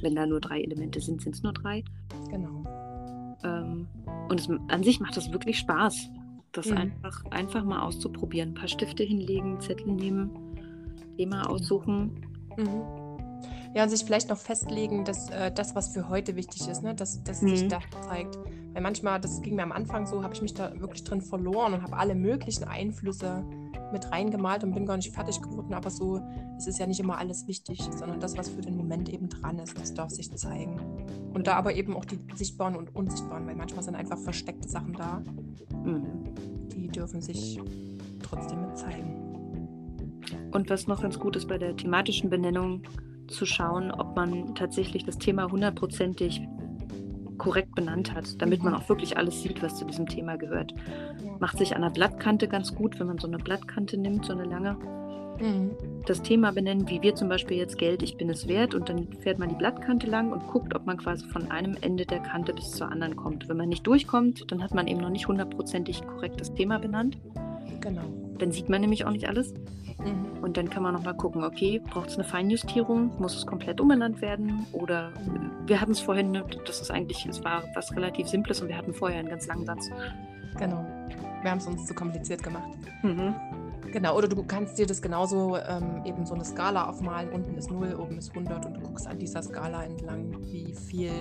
Wenn 0.00 0.14
da 0.14 0.26
nur 0.26 0.40
drei 0.40 0.60
Elemente 0.60 1.00
sind, 1.00 1.22
sind 1.22 1.34
es 1.34 1.42
nur 1.42 1.52
drei. 1.52 1.84
Genau. 2.30 2.64
Ähm, 3.44 3.88
und 4.28 4.40
es, 4.40 4.48
an 4.68 4.82
sich 4.82 5.00
macht 5.00 5.16
das 5.16 5.32
wirklich 5.32 5.58
Spaß. 5.58 6.10
Das 6.52 6.66
mhm. 6.66 6.76
einfach, 6.76 7.24
einfach 7.30 7.64
mal 7.64 7.82
auszuprobieren. 7.82 8.50
Ein 8.50 8.54
paar 8.54 8.68
Stifte 8.68 9.02
hinlegen, 9.02 9.60
Zettel 9.60 9.92
nehmen, 9.92 10.30
Thema 11.16 11.48
aussuchen. 11.48 12.26
Mhm. 12.56 12.82
Ja, 13.74 13.84
und 13.84 13.88
sich 13.88 14.04
vielleicht 14.04 14.28
noch 14.28 14.36
festlegen, 14.36 15.04
dass 15.04 15.30
äh, 15.30 15.50
das, 15.50 15.74
was 15.74 15.94
für 15.94 16.10
heute 16.10 16.36
wichtig 16.36 16.68
ist, 16.68 16.82
ne, 16.82 16.94
dass 16.94 17.22
das 17.22 17.40
mhm. 17.40 17.48
sich 17.48 17.68
da 17.68 17.80
zeigt. 18.02 18.38
Weil 18.74 18.82
manchmal, 18.82 19.18
das 19.18 19.40
ging 19.40 19.56
mir 19.56 19.62
am 19.62 19.72
Anfang 19.72 20.06
so, 20.06 20.22
habe 20.22 20.34
ich 20.34 20.42
mich 20.42 20.52
da 20.52 20.78
wirklich 20.78 21.04
drin 21.04 21.22
verloren 21.22 21.72
und 21.72 21.82
habe 21.82 21.96
alle 21.96 22.14
möglichen 22.14 22.64
Einflüsse 22.64 23.44
mit 23.92 24.10
reingemalt 24.10 24.64
und 24.64 24.74
bin 24.74 24.86
gar 24.86 24.96
nicht 24.96 25.14
fertig 25.14 25.40
geworden. 25.40 25.74
Aber 25.74 25.90
so, 25.90 26.20
es 26.56 26.66
ist 26.66 26.78
ja 26.78 26.86
nicht 26.86 27.00
immer 27.00 27.18
alles 27.18 27.46
wichtig, 27.46 27.80
sondern 27.92 28.20
das, 28.20 28.36
was 28.36 28.48
für 28.48 28.60
den 28.60 28.76
Moment 28.76 29.08
eben 29.08 29.28
dran 29.28 29.58
ist, 29.58 29.78
das 29.78 29.94
darf 29.94 30.10
sich 30.10 30.30
zeigen. 30.36 30.80
Und 31.32 31.46
da 31.46 31.54
aber 31.54 31.74
eben 31.74 31.96
auch 31.96 32.04
die 32.04 32.18
sichtbaren 32.34 32.76
und 32.76 32.94
unsichtbaren, 32.94 33.46
weil 33.46 33.56
manchmal 33.56 33.82
sind 33.82 33.94
einfach 33.94 34.18
versteckte 34.18 34.68
Sachen 34.68 34.94
da. 34.94 35.22
Mhm. 35.84 36.34
Die 36.68 36.88
dürfen 36.88 37.20
sich 37.20 37.60
trotzdem 38.22 38.62
mit 38.62 38.76
zeigen. 38.76 39.18
Und 40.52 40.68
was 40.70 40.86
noch 40.86 41.02
ganz 41.02 41.18
gut 41.18 41.36
ist 41.36 41.48
bei 41.48 41.58
der 41.58 41.76
thematischen 41.76 42.30
Benennung, 42.30 42.82
zu 43.28 43.46
schauen, 43.46 43.90
ob 43.90 44.14
man 44.14 44.54
tatsächlich 44.54 45.04
das 45.04 45.18
Thema 45.18 45.50
hundertprozentig 45.50 46.42
korrekt 47.42 47.74
benannt 47.74 48.14
hat, 48.14 48.40
damit 48.40 48.62
man 48.62 48.72
auch 48.72 48.88
wirklich 48.88 49.18
alles 49.18 49.42
sieht, 49.42 49.62
was 49.62 49.76
zu 49.76 49.84
diesem 49.84 50.06
Thema 50.06 50.36
gehört. 50.36 50.72
Macht 51.40 51.58
sich 51.58 51.74
an 51.74 51.82
der 51.82 51.90
Blattkante 51.90 52.46
ganz 52.46 52.72
gut, 52.72 53.00
wenn 53.00 53.08
man 53.08 53.18
so 53.18 53.26
eine 53.26 53.38
Blattkante 53.38 53.98
nimmt, 53.98 54.24
so 54.24 54.32
eine 54.32 54.44
lange. 54.44 54.76
Mhm. 55.40 55.72
Das 56.06 56.22
Thema 56.22 56.52
benennen, 56.52 56.88
wie 56.88 57.02
wir 57.02 57.16
zum 57.16 57.28
Beispiel 57.28 57.56
jetzt 57.56 57.78
Geld, 57.78 58.04
ich 58.04 58.16
bin 58.16 58.30
es 58.30 58.46
wert, 58.46 58.76
und 58.76 58.88
dann 58.88 59.08
fährt 59.20 59.40
man 59.40 59.48
die 59.48 59.56
Blattkante 59.56 60.06
lang 60.06 60.30
und 60.30 60.46
guckt, 60.46 60.72
ob 60.76 60.86
man 60.86 60.98
quasi 60.98 61.26
von 61.26 61.50
einem 61.50 61.76
Ende 61.80 62.06
der 62.06 62.20
Kante 62.20 62.54
bis 62.54 62.70
zur 62.70 62.92
anderen 62.92 63.16
kommt. 63.16 63.48
Wenn 63.48 63.56
man 63.56 63.68
nicht 63.68 63.84
durchkommt, 63.88 64.52
dann 64.52 64.62
hat 64.62 64.72
man 64.72 64.86
eben 64.86 65.00
noch 65.00 65.10
nicht 65.10 65.26
hundertprozentig 65.26 66.06
korrekt 66.06 66.40
das 66.40 66.54
Thema 66.54 66.78
benannt. 66.78 67.18
Genau. 67.82 68.02
Dann 68.38 68.52
sieht 68.52 68.68
man 68.68 68.80
nämlich 68.80 69.04
auch 69.04 69.10
nicht 69.10 69.28
alles. 69.28 69.52
Mhm. 69.98 70.42
Und 70.42 70.56
dann 70.56 70.70
kann 70.70 70.82
man 70.82 70.94
nochmal 70.94 71.16
gucken, 71.16 71.44
okay, 71.44 71.80
braucht 71.80 72.08
es 72.08 72.14
eine 72.14 72.24
Feinjustierung? 72.24 73.12
Muss 73.18 73.36
es 73.36 73.46
komplett 73.46 73.80
umbenannt 73.80 74.20
werden? 74.20 74.66
Oder 74.72 75.12
wir 75.66 75.80
hatten 75.80 75.92
es 75.92 76.00
vorhin, 76.00 76.30
ne, 76.30 76.44
das 76.66 76.80
ist 76.80 76.90
eigentlich, 76.90 77.26
es 77.26 77.44
war 77.44 77.64
was 77.74 77.94
relativ 77.94 78.28
Simples 78.28 78.60
und 78.60 78.68
wir 78.68 78.76
hatten 78.76 78.94
vorher 78.94 79.20
einen 79.20 79.28
ganz 79.28 79.46
langen 79.46 79.66
Satz. 79.66 79.90
Genau. 80.58 80.84
Wir 81.42 81.50
haben 81.50 81.58
es 81.58 81.66
uns 81.66 81.86
zu 81.86 81.94
kompliziert 81.94 82.42
gemacht. 82.42 82.70
Mhm. 83.02 83.34
Genau, 83.92 84.16
oder 84.16 84.28
du 84.28 84.42
kannst 84.44 84.78
dir 84.78 84.86
das 84.86 85.02
genauso 85.02 85.56
ähm, 85.56 86.02
eben 86.04 86.24
so 86.24 86.34
eine 86.34 86.44
Skala 86.44 86.88
aufmalen. 86.88 87.28
Unten 87.30 87.56
ist 87.56 87.70
0, 87.70 87.94
oben 87.94 88.16
ist 88.16 88.30
100 88.30 88.64
und 88.64 88.74
du 88.74 88.80
guckst 88.80 89.06
an 89.06 89.18
dieser 89.18 89.42
Skala 89.42 89.84
entlang, 89.84 90.34
wie 90.50 90.72
viel 90.72 91.12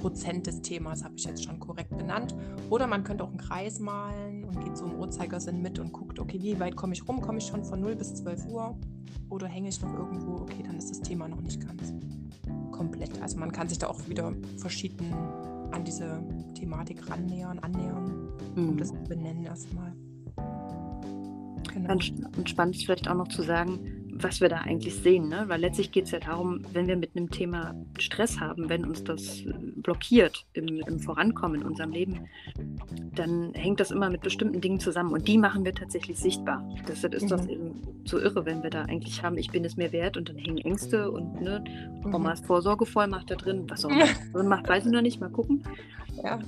Prozent 0.00 0.46
des 0.46 0.62
Themas 0.62 1.04
habe 1.04 1.14
ich 1.16 1.24
jetzt 1.24 1.44
schon 1.44 1.60
korrekt 1.60 1.96
benannt. 1.96 2.34
Oder 2.68 2.86
man 2.86 3.04
könnte 3.04 3.24
auch 3.24 3.28
einen 3.28 3.38
Kreis 3.38 3.78
malen 3.78 4.29
und 4.50 4.64
geht 4.64 4.76
so 4.76 4.84
im 4.86 4.94
Uhrzeigersinn 4.94 5.62
mit 5.62 5.78
und 5.78 5.92
guckt, 5.92 6.18
okay, 6.18 6.38
wie 6.42 6.58
weit 6.60 6.76
komme 6.76 6.92
ich 6.92 7.06
rum? 7.08 7.20
Komme 7.20 7.38
ich 7.38 7.46
schon 7.46 7.64
von 7.64 7.80
0 7.80 7.96
bis 7.96 8.14
12 8.14 8.46
Uhr? 8.46 8.78
Oder 9.28 9.46
hänge 9.46 9.68
ich 9.68 9.80
noch 9.80 9.94
irgendwo? 9.94 10.32
Okay, 10.42 10.62
dann 10.64 10.76
ist 10.76 10.90
das 10.90 11.00
Thema 11.00 11.28
noch 11.28 11.40
nicht 11.40 11.60
ganz 11.60 11.94
komplett. 12.72 13.20
Also 13.22 13.38
man 13.38 13.52
kann 13.52 13.68
sich 13.68 13.78
da 13.78 13.88
auch 13.88 14.08
wieder 14.08 14.32
verschieden 14.56 15.14
an 15.70 15.84
diese 15.84 16.22
Thematik 16.54 17.08
rannähern, 17.08 17.58
annähern, 17.60 18.28
um 18.56 18.72
mhm. 18.72 18.76
das 18.78 18.88
zu 18.88 19.04
benennen 19.04 19.44
erstmal. 19.44 19.92
Genau. 21.72 21.92
Und 21.92 22.48
spannend 22.48 22.76
ist 22.76 22.84
vielleicht 22.84 23.08
auch 23.08 23.14
noch 23.14 23.28
zu 23.28 23.42
sagen, 23.42 23.78
was 24.22 24.40
wir 24.40 24.48
da 24.48 24.58
eigentlich 24.58 24.94
sehen. 24.94 25.28
Ne? 25.28 25.44
Weil 25.46 25.60
letztlich 25.60 25.92
geht 25.92 26.06
es 26.06 26.10
ja 26.10 26.20
darum, 26.20 26.62
wenn 26.72 26.86
wir 26.86 26.96
mit 26.96 27.16
einem 27.16 27.30
Thema 27.30 27.74
Stress 27.98 28.40
haben, 28.40 28.68
wenn 28.68 28.84
uns 28.84 29.04
das 29.04 29.42
blockiert 29.82 30.46
im, 30.52 30.80
im, 30.86 31.00
Vorankommen 31.00 31.60
in 31.60 31.66
unserem 31.66 31.90
Leben, 31.90 32.28
dann 33.14 33.52
hängt 33.54 33.80
das 33.80 33.90
immer 33.90 34.10
mit 34.10 34.22
bestimmten 34.22 34.60
Dingen 34.60 34.80
zusammen 34.80 35.12
und 35.12 35.26
die 35.28 35.38
machen 35.38 35.64
wir 35.64 35.74
tatsächlich 35.74 36.18
sichtbar. 36.18 36.66
Deshalb 36.88 37.14
ist 37.14 37.24
mhm. 37.24 37.28
das 37.28 37.46
eben 37.46 37.82
so 38.04 38.18
irre, 38.18 38.44
wenn 38.44 38.62
wir 38.62 38.70
da 38.70 38.82
eigentlich 38.82 39.22
haben, 39.22 39.38
ich 39.38 39.50
bin 39.50 39.64
es 39.64 39.76
mir 39.76 39.92
wert 39.92 40.16
und 40.16 40.28
dann 40.28 40.36
hängen 40.36 40.58
Ängste 40.58 41.10
und 41.10 41.40
ne, 41.40 41.62
mhm. 42.04 42.14
Omas 42.14 42.40
Vorsorgevollmacht 42.40 43.30
da 43.30 43.36
drin, 43.36 43.64
was 43.68 43.84
auch 43.84 43.90
immer 43.90 44.06
drin 44.32 44.48
macht, 44.48 44.68
weiß 44.68 44.86
ich 44.86 44.92
noch 44.92 45.02
nicht, 45.02 45.20
mal 45.20 45.30
gucken. 45.30 45.62
Ja. 46.22 46.38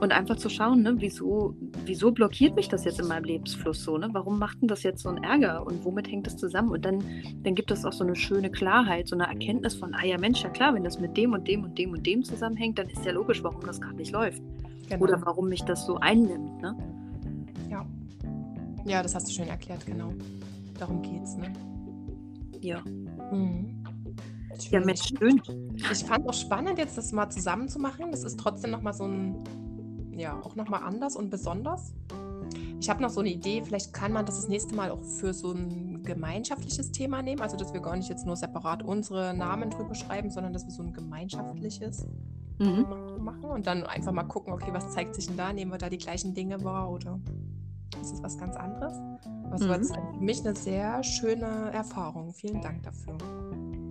Und 0.00 0.12
einfach 0.12 0.36
zu 0.36 0.48
schauen, 0.48 0.82
ne, 0.82 0.94
wieso, 0.98 1.54
wieso 1.84 2.10
blockiert 2.12 2.56
mich 2.56 2.68
das 2.68 2.84
jetzt 2.84 3.00
in 3.00 3.06
meinem 3.06 3.24
Lebensfluss 3.24 3.84
so? 3.84 3.96
Ne? 3.98 4.08
Warum 4.12 4.38
macht 4.38 4.60
denn 4.60 4.68
das 4.68 4.82
jetzt 4.82 5.02
so 5.02 5.08
einen 5.08 5.22
Ärger 5.22 5.64
und 5.66 5.84
womit 5.84 6.10
hängt 6.10 6.26
das 6.26 6.36
zusammen? 6.36 6.70
Und 6.70 6.84
dann, 6.84 7.04
dann 7.42 7.54
gibt 7.54 7.70
es 7.70 7.84
auch 7.84 7.92
so 7.92 8.04
eine 8.04 8.16
schöne 8.16 8.50
Klarheit, 8.50 9.08
so 9.08 9.16
eine 9.16 9.26
Erkenntnis 9.26 9.74
von, 9.74 9.94
ah 9.94 10.04
ja 10.04 10.18
Mensch, 10.18 10.42
ja 10.42 10.50
klar, 10.50 10.74
wenn 10.74 10.84
das 10.84 10.98
mit 10.98 11.16
dem 11.16 11.32
und 11.32 11.46
dem 11.46 11.64
und 11.64 11.78
dem 11.78 11.92
und 11.92 12.06
dem 12.06 12.24
zusammenhängt, 12.24 12.71
dann 12.78 12.88
ist 12.88 13.04
ja 13.04 13.12
logisch, 13.12 13.42
warum 13.42 13.60
das 13.62 13.80
gerade 13.80 13.96
nicht 13.96 14.12
läuft. 14.12 14.42
Genau. 14.88 15.04
Oder 15.04 15.20
warum 15.24 15.48
mich 15.48 15.62
das 15.64 15.86
so 15.86 15.96
einnimmt. 15.96 16.60
Ne? 16.60 16.76
Ja. 17.70 17.86
Ja, 18.84 19.02
das 19.02 19.14
hast 19.14 19.28
du 19.28 19.32
schön 19.32 19.48
erklärt, 19.48 19.86
genau. 19.86 20.12
Darum 20.78 21.02
geht's, 21.02 21.36
ne? 21.36 21.52
Ja. 22.60 22.82
Mhm. 23.30 23.82
Ja, 24.70 24.80
Mensch, 24.80 25.02
schön. 25.18 25.40
Ich 25.90 26.04
fand 26.04 26.28
auch 26.28 26.34
spannend, 26.34 26.78
jetzt 26.78 26.96
das 26.96 27.12
mal 27.12 27.30
zusammen 27.30 27.68
zu 27.68 27.78
machen. 27.78 28.10
Das 28.10 28.24
ist 28.24 28.38
trotzdem 28.38 28.70
nochmal 28.70 28.92
so 28.92 29.04
ein, 29.04 29.36
ja, 30.16 30.40
auch 30.40 30.56
nochmal 30.56 30.82
anders 30.82 31.16
und 31.16 31.30
besonders. 31.30 31.94
Ich 32.80 32.90
habe 32.90 33.00
noch 33.00 33.10
so 33.10 33.20
eine 33.20 33.30
Idee, 33.30 33.62
vielleicht 33.62 33.92
kann 33.92 34.12
man 34.12 34.26
das 34.26 34.36
das 34.36 34.48
nächste 34.48 34.74
Mal 34.74 34.90
auch 34.90 35.02
für 35.02 35.32
so 35.32 35.52
ein 35.52 36.02
gemeinschaftliches 36.02 36.90
Thema 36.90 37.22
nehmen. 37.22 37.40
Also, 37.40 37.56
dass 37.56 37.72
wir 37.72 37.80
gar 37.80 37.96
nicht 37.96 38.08
jetzt 38.08 38.26
nur 38.26 38.36
separat 38.36 38.82
unsere 38.82 39.34
Namen 39.34 39.70
drüber 39.70 39.94
schreiben, 39.94 40.30
sondern 40.30 40.52
dass 40.52 40.64
wir 40.64 40.72
so 40.72 40.82
ein 40.82 40.92
gemeinschaftliches 40.92 42.06
mhm. 42.62 43.24
machen 43.24 43.44
und 43.44 43.66
dann 43.66 43.84
einfach 43.84 44.12
mal 44.12 44.24
gucken, 44.24 44.52
okay, 44.52 44.70
was 44.72 44.90
zeigt 44.92 45.14
sich 45.14 45.26
denn 45.26 45.36
da? 45.36 45.52
Nehmen 45.52 45.70
wir 45.70 45.78
da 45.78 45.88
die 45.88 45.98
gleichen 45.98 46.34
Dinge 46.34 46.62
wahr 46.64 46.90
oder 46.90 47.18
ist 48.00 48.12
es 48.12 48.22
was 48.22 48.38
ganz 48.38 48.56
anderes? 48.56 48.94
Also, 49.50 49.66
mhm. 49.66 49.70
war 49.70 50.14
für 50.14 50.20
mich 50.20 50.40
eine 50.40 50.56
sehr 50.56 51.02
schöne 51.02 51.70
Erfahrung. 51.72 52.32
Vielen 52.32 52.60
Dank 52.60 52.82
dafür. 52.82 53.16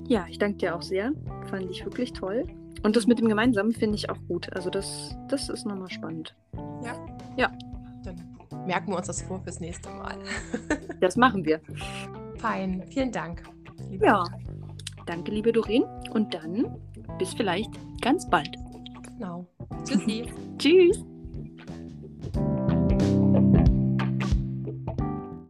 Ja, 0.07 0.26
ich 0.28 0.39
danke 0.39 0.57
dir 0.57 0.76
auch 0.76 0.82
sehr. 0.82 1.13
Fand 1.49 1.69
ich 1.69 1.86
wirklich 1.86 2.13
toll. 2.13 2.45
Und 2.84 2.95
das 2.95 3.07
mit 3.07 3.19
dem 3.19 3.28
Gemeinsamen 3.28 3.72
finde 3.72 3.95
ich 3.95 4.09
auch 4.09 4.17
gut. 4.28 4.51
Also 4.53 4.69
das, 4.69 5.15
das 5.28 5.49
ist 5.49 5.65
nochmal 5.65 5.89
spannend. 5.89 6.36
Ja. 6.84 6.93
Ja. 7.38 7.51
Dann 8.03 8.38
merken 8.65 8.91
wir 8.91 8.97
uns 8.97 9.07
das 9.07 9.22
vor 9.22 9.39
fürs 9.41 9.59
nächste 9.59 9.89
Mal. 9.89 10.17
das 10.99 11.15
machen 11.15 11.45
wir. 11.45 11.61
Fein. 12.38 12.84
Vielen 12.89 13.11
Dank. 13.11 13.43
ja. 14.01 14.26
Danke, 15.12 15.32
liebe 15.32 15.51
Doreen. 15.51 15.84
Und 16.14 16.34
dann 16.34 16.80
bis 17.20 17.34
vielleicht 17.34 17.70
ganz 18.01 18.30
bald. 18.30 18.55
Genau. 19.18 19.45
Tschüssi. 19.84 20.24
Tschüss. 20.57 21.03